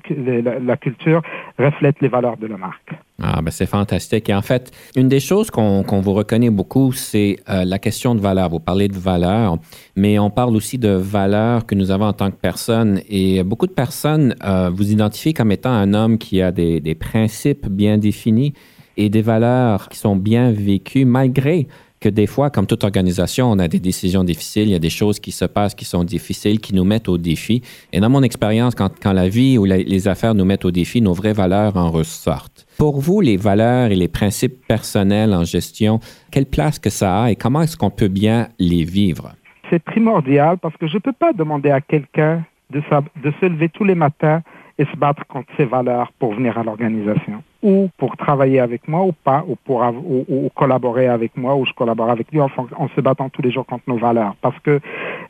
la, 0.58 0.76
culture 0.76 1.22
reflètent 1.58 2.00
les 2.00 2.08
valeurs 2.08 2.36
de 2.36 2.48
la 2.48 2.56
marque. 2.56 2.90
Ah, 3.22 3.40
ben 3.40 3.50
c'est 3.50 3.66
fantastique. 3.66 4.28
Et 4.28 4.34
en 4.34 4.42
fait, 4.42 4.72
une 4.96 5.08
des 5.08 5.20
choses 5.20 5.50
qu'on 5.50 6.00
vous 6.00 6.12
reconnaît 6.12 6.50
beaucoup, 6.50 6.92
c'est 6.92 7.36
euh, 7.48 7.64
la 7.64 7.78
question 7.78 8.14
de 8.14 8.20
valeur. 8.20 8.48
Vous 8.48 8.60
parlez 8.60 8.88
de 8.88 8.96
valeur, 8.96 9.58
mais 9.96 10.18
on 10.18 10.30
parle 10.30 10.56
aussi 10.56 10.78
de 10.78 10.90
valeurs 10.90 11.64
que 11.64 11.74
nous 11.76 11.90
avons 11.90 12.06
en 12.06 12.12
tant 12.12 12.30
que 12.30 12.36
personne. 12.36 13.00
Et 13.08 13.42
beaucoup 13.44 13.68
de 13.68 13.72
personnes 13.72 14.34
euh, 14.44 14.68
vous 14.72 14.90
identifient 14.90 15.34
comme 15.34 15.52
étant 15.52 15.70
un 15.70 15.94
homme 15.94 16.18
qui 16.18 16.42
a 16.42 16.50
des, 16.50 16.80
des 16.80 16.96
principes 16.96 17.68
bien 17.68 17.98
définis 17.98 18.52
et 18.98 19.08
des 19.08 19.22
valeurs 19.22 19.88
qui 19.88 19.96
sont 19.96 20.16
bien 20.16 20.52
vécues 20.52 21.06
malgré 21.06 21.68
que 22.00 22.08
des 22.08 22.26
fois, 22.26 22.50
comme 22.50 22.66
toute 22.66 22.84
organisation, 22.84 23.50
on 23.50 23.58
a 23.58 23.66
des 23.66 23.80
décisions 23.80 24.22
difficiles, 24.22 24.64
il 24.64 24.72
y 24.72 24.76
a 24.76 24.80
des 24.80 24.90
choses 24.90 25.18
qui 25.18 25.32
se 25.32 25.44
passent 25.44 25.74
qui 25.74 25.84
sont 25.84 26.04
difficiles, 26.04 26.60
qui 26.60 26.74
nous 26.74 26.84
mettent 26.84 27.08
au 27.08 27.18
défi. 27.18 27.62
Et 27.92 27.98
dans 27.98 28.10
mon 28.10 28.22
expérience, 28.22 28.74
quand, 28.74 28.90
quand 29.02 29.12
la 29.12 29.28
vie 29.28 29.58
ou 29.58 29.64
les 29.64 30.08
affaires 30.08 30.34
nous 30.34 30.44
mettent 30.44 30.64
au 30.64 30.70
défi, 30.70 31.00
nos 31.00 31.12
vraies 31.12 31.32
valeurs 31.32 31.76
en 31.76 31.90
ressortent. 31.90 32.66
Pour 32.78 33.00
vous, 33.00 33.20
les 33.20 33.36
valeurs 33.36 33.90
et 33.90 33.96
les 33.96 34.06
principes 34.06 34.64
personnels 34.68 35.34
en 35.34 35.44
gestion, 35.44 35.98
quelle 36.30 36.46
place 36.46 36.78
que 36.78 36.90
ça 36.90 37.24
a 37.24 37.30
et 37.30 37.36
comment 37.36 37.62
est-ce 37.62 37.76
qu'on 37.76 37.90
peut 37.90 38.08
bien 38.08 38.48
les 38.60 38.84
vivre? 38.84 39.32
C'est 39.70 39.82
primordial 39.82 40.58
parce 40.58 40.76
que 40.76 40.86
je 40.86 40.94
ne 40.94 41.00
peux 41.00 41.12
pas 41.12 41.32
demander 41.32 41.70
à 41.70 41.80
quelqu'un 41.80 42.44
de, 42.70 42.80
de 42.80 43.32
se 43.40 43.46
lever 43.46 43.68
tous 43.70 43.84
les 43.84 43.96
matins 43.96 44.42
et 44.78 44.84
se 44.84 44.96
battre 44.96 45.26
contre 45.26 45.48
ses 45.56 45.64
valeurs 45.64 46.12
pour 46.20 46.34
venir 46.34 46.56
à 46.56 46.62
l'organisation 46.62 47.42
ou 47.68 47.90
pour 47.98 48.16
travailler 48.16 48.60
avec 48.60 48.88
moi 48.88 49.02
ou 49.02 49.12
pas, 49.12 49.44
ou 49.46 49.56
pour 49.56 49.82
ou, 50.28 50.50
collaborer 50.54 51.06
avec 51.06 51.36
moi 51.36 51.54
ou 51.54 51.66
je 51.66 51.72
collabore 51.74 52.10
avec 52.10 52.32
lui 52.32 52.40
en, 52.40 52.50
en, 52.76 52.88
se 52.88 53.00
battant 53.02 53.28
tous 53.28 53.42
les 53.42 53.50
jours 53.50 53.66
contre 53.66 53.84
nos 53.86 53.98
valeurs. 53.98 54.34
Parce 54.40 54.58
que 54.60 54.80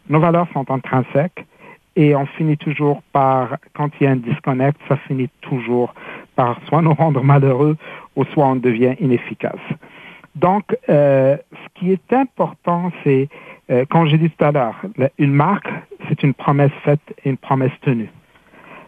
nos 0.08 0.20
valeurs 0.20 0.46
sont 0.52 0.70
intrinsèques 0.70 1.44
et 1.96 2.14
on 2.14 2.26
finit 2.26 2.56
toujours 2.56 3.02
par, 3.12 3.56
quand 3.74 3.90
il 4.00 4.04
y 4.04 4.06
a 4.06 4.12
un 4.12 4.22
disconnect, 4.30 4.78
ça 4.88 4.96
finit 5.08 5.28
toujours 5.40 5.92
par 6.36 6.60
soit 6.66 6.80
nous 6.80 6.94
rendre 6.94 7.24
malheureux 7.24 7.76
ou 8.14 8.24
soit 8.26 8.46
on 8.46 8.56
devient 8.56 8.94
inefficace. 9.00 9.66
Donc, 10.36 10.76
euh, 10.88 11.36
ce 11.52 11.80
qui 11.80 11.90
est 11.90 12.12
important, 12.12 12.92
c'est, 13.02 13.28
euh, 13.70 13.84
comme 13.90 14.06
j'ai 14.06 14.18
dit 14.18 14.30
tout 14.30 14.44
à 14.44 14.52
l'heure, 14.52 14.76
une 15.18 15.32
marque, 15.32 15.68
c'est 16.08 16.22
une 16.22 16.34
promesse 16.34 16.76
faite 16.84 17.00
et 17.24 17.30
une 17.30 17.36
promesse 17.36 17.72
tenue. 17.80 18.10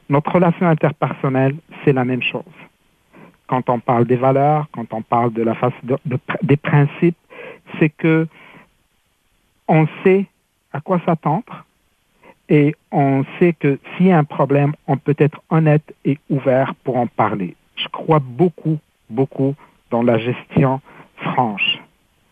Notre 0.08 0.30
relation 0.30 0.68
interpersonnelle, 0.68 1.56
c'est 1.84 1.92
la 1.92 2.04
même 2.04 2.22
chose. 2.22 2.44
Quand 3.50 3.68
on 3.68 3.80
parle 3.80 4.04
des 4.04 4.14
valeurs, 4.14 4.68
quand 4.70 4.94
on 4.94 5.02
parle 5.02 5.32
de 5.32 5.42
la 5.42 5.56
face 5.56 5.72
des 6.42 6.56
principes, 6.56 7.16
c'est 7.80 7.88
que 7.88 8.28
on 9.66 9.88
sait 10.04 10.26
à 10.72 10.80
quoi 10.80 11.00
s'attendre 11.04 11.64
et 12.48 12.76
on 12.92 13.24
sait 13.38 13.52
que 13.52 13.80
s'il 13.96 14.06
y 14.06 14.12
a 14.12 14.18
un 14.18 14.24
problème, 14.38 14.72
on 14.86 14.96
peut 14.96 15.16
être 15.18 15.42
honnête 15.50 15.92
et 16.04 16.20
ouvert 16.30 16.76
pour 16.84 16.96
en 16.96 17.08
parler. 17.08 17.56
Je 17.74 17.88
crois 17.88 18.20
beaucoup, 18.20 18.78
beaucoup 19.08 19.56
dans 19.90 20.04
la 20.04 20.16
gestion 20.18 20.80
franche. 21.16 21.80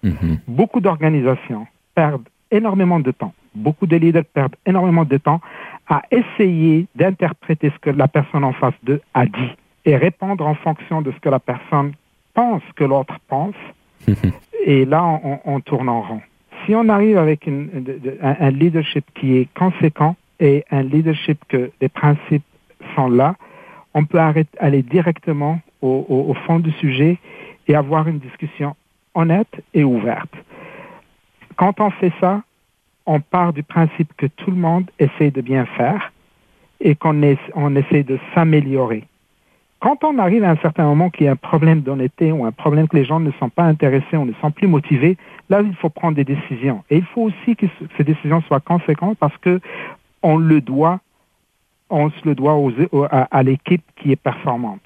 Mm-hmm. 0.05 0.39
Beaucoup 0.47 0.81
d'organisations 0.81 1.67
perdent 1.97 2.29
énormément 2.53 3.01
de 3.01 3.11
temps. 3.11 3.35
Beaucoup 3.57 3.89
de 3.89 3.97
leaders 3.97 4.25
perdent 4.25 4.55
énormément 4.65 5.05
de 5.05 5.17
temps 5.17 5.41
à 5.89 6.03
essayer 6.13 6.87
d'interpréter 6.95 7.73
ce 7.75 7.79
que 7.81 7.91
la 7.91 8.07
personne 8.07 8.45
en 8.45 8.53
face 8.53 8.79
d'eux 8.85 9.01
a 9.15 9.27
dit 9.27 9.57
et 9.89 9.97
répondre 9.97 10.47
en 10.47 10.55
fonction 10.55 11.01
de 11.01 11.11
ce 11.13 11.19
que 11.19 11.31
la 11.31 11.39
personne 11.39 11.93
pense 12.35 12.63
que 12.77 12.85
l'autre 12.85 13.17
pense. 13.27 13.55
et 14.67 14.85
là, 14.85 15.03
on, 15.47 15.61
tourne 15.61 15.89
en 15.89 16.03
rond. 16.03 16.21
Si 16.67 16.75
on 16.75 16.91
arrive 16.91 17.17
avec 17.17 17.47
une, 17.47 17.71
un, 18.21 18.51
leadership 18.51 19.07
qui 19.15 19.39
est 19.39 19.49
conséquent 19.55 20.15
et 20.41 20.63
un 20.71 20.83
leadership 20.83 21.39
que 21.49 21.71
les 21.81 21.89
principes 21.89 22.45
sont 22.95 23.09
là, 23.09 23.35
on 23.95 24.05
peut 24.05 24.19
arrêter, 24.19 24.59
aller 24.61 24.83
directement 24.83 25.59
au, 25.81 26.05
au 26.09 26.35
fond 26.35 26.59
du 26.59 26.71
sujet 26.73 27.17
et 27.67 27.75
avoir 27.75 28.09
une 28.09 28.19
discussion 28.19 28.77
honnête 29.15 29.55
et 29.73 29.85
ouverte. 29.85 30.35
Quand 31.57 31.81
on 31.81 31.91
fait 31.91 32.13
ça, 32.21 32.43
on 33.07 33.21
part 33.21 33.55
du 33.55 33.63
principe 33.63 34.13
que 34.19 34.27
tout 34.27 34.51
le 34.51 34.59
monde 34.59 34.91
essaie 34.99 35.31
de 35.31 35.41
bien 35.41 35.65
faire 35.65 36.13
et 36.79 36.95
qu'on 36.95 37.23
on 37.55 37.75
essaie 37.75 38.03
de 38.03 38.19
s'améliorer. 38.35 39.08
Quand 39.81 40.03
on 40.03 40.19
arrive 40.19 40.43
à 40.43 40.51
un 40.51 40.57
certain 40.57 40.85
moment 40.85 41.09
qu'il 41.09 41.27
y 41.27 41.29
a 41.29 41.33
un 41.33 41.37
problème 41.37 41.83
d'honnêteté 41.83 42.33
ou 42.33 42.45
un 42.45 42.51
problème 42.51 42.89
que 42.89 42.97
les 42.97 43.05
gens 43.05 43.21
ne 43.21 43.31
sont 43.33 43.49
pas 43.49 43.63
intéressés 43.63 44.17
ou 44.17 44.25
ne 44.25 44.33
sont 44.41 44.51
plus 44.51 44.67
motivés, 44.67 45.17
là, 45.51 45.61
il 45.61 45.75
faut 45.77 45.89
prendre 45.89 46.17
des 46.17 46.25
décisions. 46.25 46.83
Et 46.91 46.97
il 46.97 47.05
faut 47.05 47.23
aussi 47.23 47.55
que 47.55 47.67
ces 47.97 48.03
décisions 48.03 48.41
soient 48.43 48.61
conséquentes 48.61 49.19
parce 49.19 49.37
que 49.39 49.61
on 50.23 50.37
le 50.37 50.61
doit, 50.61 50.99
on 51.91 52.11
se 52.11 52.27
le 52.29 52.35
doit 52.35 52.59
à, 53.11 53.43
l'équipe 53.45 53.85
qui 53.97 54.11
est 54.11 54.17
performante. 54.17 54.85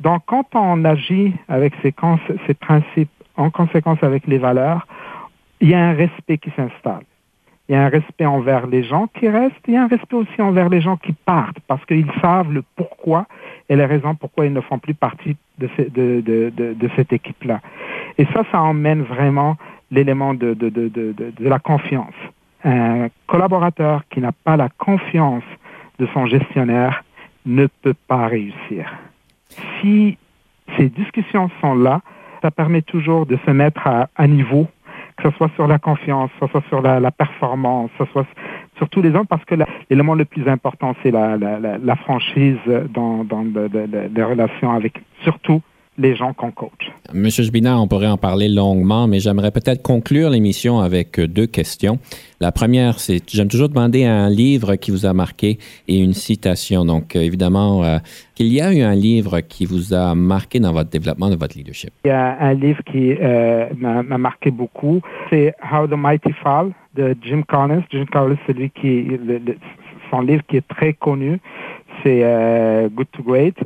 Donc, 0.00 0.22
quand 0.26 0.54
on 0.54 0.84
agit 0.84 1.34
avec 1.48 1.72
ces 1.82 1.92
principes 1.92 3.10
en 3.36 3.50
conséquence 3.50 4.02
avec 4.02 4.26
les 4.26 4.38
valeurs, 4.38 4.86
il 5.60 5.70
y 5.70 5.74
a 5.74 5.82
un 5.82 5.94
respect 5.94 6.36
qui 6.36 6.50
s'installe 6.50 7.04
il 7.68 7.72
y 7.72 7.74
a 7.74 7.84
un 7.84 7.88
respect 7.88 8.26
envers 8.26 8.66
les 8.66 8.84
gens 8.84 9.06
qui 9.06 9.28
restent, 9.28 9.56
il 9.66 9.74
y 9.74 9.76
a 9.76 9.84
un 9.84 9.88
respect 9.88 10.16
aussi 10.16 10.42
envers 10.42 10.68
les 10.68 10.82
gens 10.82 10.96
qui 10.96 11.12
partent, 11.12 11.60
parce 11.66 11.84
qu'ils 11.86 12.10
savent 12.20 12.52
le 12.52 12.62
pourquoi 12.76 13.26
et 13.68 13.76
les 13.76 13.86
raisons 13.86 14.14
pourquoi 14.14 14.44
ils 14.44 14.52
ne 14.52 14.60
font 14.60 14.78
plus 14.78 14.94
partie 14.94 15.36
de, 15.58 15.68
cette 16.96 17.12
équipe-là. 17.12 17.60
Et 18.18 18.26
ça, 18.26 18.42
ça 18.52 18.60
emmène 18.60 19.02
vraiment 19.02 19.56
l'élément 19.90 20.34
de, 20.34 20.52
de, 20.54 21.34
la 21.40 21.58
confiance. 21.58 22.14
Un 22.64 23.08
collaborateur 23.26 24.02
qui 24.10 24.20
n'a 24.20 24.32
pas 24.32 24.56
la 24.56 24.68
confiance 24.68 25.44
de 25.98 26.06
son 26.12 26.26
gestionnaire 26.26 27.02
ne 27.46 27.66
peut 27.66 27.94
pas 28.08 28.26
réussir. 28.26 28.92
Si 29.80 30.18
ces 30.76 30.88
discussions 30.88 31.50
sont 31.60 31.74
là, 31.74 32.00
ça 32.42 32.50
permet 32.50 32.82
toujours 32.82 33.26
de 33.26 33.38
se 33.46 33.50
mettre 33.50 33.86
à, 33.86 34.08
à 34.16 34.26
niveau 34.26 34.66
que 35.24 35.30
ce 35.30 35.36
soit 35.38 35.50
sur 35.54 35.66
la 35.66 35.78
confiance, 35.78 36.30
que 36.38 36.46
ce 36.46 36.52
soit 36.52 36.62
sur 36.68 36.82
la, 36.82 37.10
performance, 37.10 37.90
que 37.98 38.04
ce 38.04 38.12
soit 38.12 38.26
sur 38.76 38.88
tous 38.90 39.00
les 39.00 39.16
ans, 39.16 39.24
parce 39.24 39.44
que 39.46 39.54
l'élément 39.88 40.14
le 40.14 40.26
plus 40.26 40.46
important, 40.48 40.94
c'est 41.02 41.10
la, 41.10 41.36
la, 41.38 41.96
franchise 41.96 42.58
dans, 42.90 43.24
dans 43.24 43.42
les 43.42 44.22
relations 44.22 44.72
avec 44.72 45.00
surtout 45.22 45.62
les 45.98 46.16
gens 46.16 46.32
qu'on 46.32 46.50
coach. 46.50 46.90
Monsieur 47.12 47.44
Jbina, 47.44 47.78
on 47.78 47.86
pourrait 47.86 48.08
en 48.08 48.16
parler 48.16 48.48
longuement, 48.48 49.06
mais 49.06 49.20
j'aimerais 49.20 49.50
peut-être 49.50 49.82
conclure 49.82 50.30
l'émission 50.30 50.80
avec 50.80 51.20
deux 51.20 51.46
questions. 51.46 51.98
La 52.40 52.52
première, 52.52 52.98
c'est 52.98 53.22
j'aime 53.30 53.48
toujours 53.48 53.68
demander 53.68 54.04
un 54.04 54.28
livre 54.28 54.74
qui 54.76 54.90
vous 54.90 55.06
a 55.06 55.12
marqué 55.12 55.58
et 55.88 55.98
une 55.98 56.14
citation. 56.14 56.84
Donc, 56.84 57.14
évidemment, 57.16 57.84
euh, 57.84 57.98
qu'il 58.34 58.52
y 58.52 58.60
a 58.60 58.72
eu 58.72 58.82
un 58.82 58.94
livre 58.94 59.40
qui 59.40 59.66
vous 59.66 59.94
a 59.94 60.14
marqué 60.14 60.58
dans 60.60 60.72
votre 60.72 60.90
développement 60.90 61.30
de 61.30 61.36
votre 61.36 61.56
leadership. 61.56 61.90
Il 62.04 62.08
y 62.08 62.10
a 62.10 62.36
un 62.40 62.54
livre 62.54 62.82
qui 62.84 63.14
euh, 63.14 63.66
m'a 63.78 64.18
marqué 64.18 64.50
beaucoup. 64.50 65.00
C'est 65.30 65.54
How 65.72 65.86
the 65.86 65.96
Mighty 65.96 66.32
Fall 66.42 66.72
de 66.94 67.16
Jim 67.22 67.42
Collins. 67.46 67.84
Jim 67.90 68.06
Collins, 68.10 68.36
c'est 68.46 68.52
lui 68.52 68.70
qui, 68.70 69.06
son 70.10 70.20
livre 70.20 70.42
qui 70.48 70.56
est 70.56 70.68
très 70.68 70.92
connu, 70.92 71.40
c'est 72.02 72.20
euh, 72.22 72.88
Good 72.88 73.08
to 73.12 73.22
Great. 73.22 73.56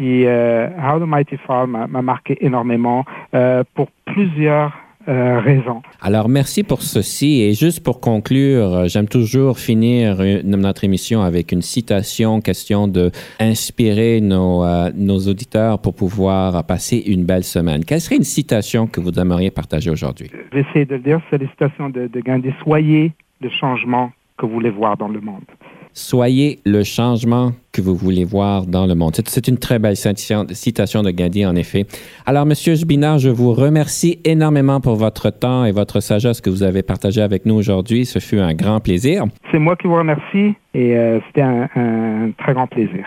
Puis 0.00 0.24
euh, 0.24 0.68
How 0.78 0.98
the 0.98 1.06
Mighty 1.06 1.36
Fall 1.36 1.66
m'a 1.66 2.00
marqué 2.00 2.38
énormément 2.40 3.04
euh, 3.34 3.62
pour 3.74 3.88
plusieurs 4.06 4.72
euh, 5.08 5.38
raisons. 5.40 5.82
Alors, 6.00 6.30
merci 6.30 6.64
pour 6.64 6.80
ceci. 6.80 7.42
Et 7.42 7.52
juste 7.52 7.84
pour 7.84 8.00
conclure, 8.00 8.88
j'aime 8.88 9.08
toujours 9.08 9.58
finir 9.58 10.16
notre 10.42 10.84
émission 10.84 11.20
avec 11.20 11.52
une 11.52 11.60
citation, 11.60 12.40
question 12.40 12.88
de 12.88 13.10
inspirer 13.40 14.22
nos, 14.22 14.64
nos 14.94 15.18
auditeurs 15.18 15.78
pour 15.82 15.94
pouvoir 15.94 16.64
passer 16.64 16.96
une 16.96 17.26
belle 17.26 17.44
semaine. 17.44 17.84
Quelle 17.84 18.00
serait 18.00 18.16
une 18.16 18.22
citation 18.22 18.86
que 18.86 19.02
vous 19.02 19.12
aimeriez 19.20 19.50
partager 19.50 19.90
aujourd'hui? 19.90 20.30
J'essaie 20.50 20.86
de 20.86 20.94
le 20.94 21.02
dire, 21.02 21.20
c'est 21.28 21.36
la 21.36 21.46
citation 21.50 21.90
de, 21.90 22.06
de 22.06 22.20
Gandhi. 22.20 22.54
Soyez 22.64 23.12
le 23.42 23.50
changement 23.50 24.12
que 24.38 24.46
vous 24.46 24.52
voulez 24.52 24.70
voir 24.70 24.96
dans 24.96 25.08
le 25.08 25.20
monde. 25.20 25.44
Soyez 25.92 26.60
le 26.64 26.82
changement 26.82 27.52
que 27.72 27.80
vous 27.80 27.94
voulez 27.94 28.24
voir 28.24 28.66
dans 28.66 28.86
le 28.86 28.94
monde. 28.94 29.14
C'est 29.26 29.48
une 29.48 29.58
très 29.58 29.78
belle 29.78 29.96
citation 29.96 31.02
de 31.02 31.10
Gandhi, 31.10 31.46
en 31.46 31.56
effet. 31.56 31.86
Alors, 32.26 32.46
Monsieur 32.46 32.74
Jbinard, 32.74 33.18
je 33.18 33.28
vous 33.28 33.52
remercie 33.52 34.18
énormément 34.24 34.80
pour 34.80 34.96
votre 34.96 35.30
temps 35.30 35.64
et 35.64 35.72
votre 35.72 36.00
sagesse 36.00 36.40
que 36.40 36.50
vous 36.50 36.62
avez 36.62 36.82
partagé 36.82 37.22
avec 37.22 37.46
nous 37.46 37.54
aujourd'hui. 37.54 38.06
Ce 38.06 38.18
fut 38.18 38.38
un 38.38 38.54
grand 38.54 38.80
plaisir. 38.80 39.24
C'est 39.50 39.58
moi 39.58 39.76
qui 39.76 39.86
vous 39.86 39.96
remercie 39.96 40.54
et 40.74 40.96
euh, 40.96 41.20
c'était 41.26 41.42
un, 41.42 41.68
un, 41.74 42.30
très 42.38 42.54
grand 42.54 42.66
plaisir. 42.66 43.06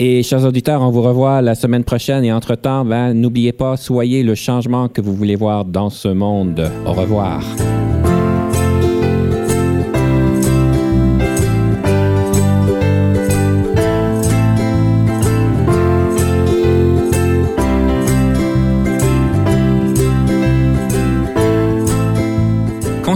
Et 0.00 0.22
chers 0.22 0.44
auditeurs, 0.44 0.80
on 0.80 0.90
vous 0.90 1.02
revoit 1.02 1.42
la 1.42 1.56
semaine 1.56 1.82
prochaine 1.82 2.24
et 2.24 2.32
entre-temps, 2.32 2.84
ben, 2.84 3.14
n'oubliez 3.14 3.52
pas, 3.52 3.76
soyez 3.76 4.22
le 4.22 4.36
changement 4.36 4.88
que 4.88 5.00
vous 5.00 5.12
voulez 5.12 5.34
voir 5.34 5.64
dans 5.64 5.90
ce 5.90 6.08
monde. 6.08 6.70
Au 6.86 6.92
revoir. 6.92 7.42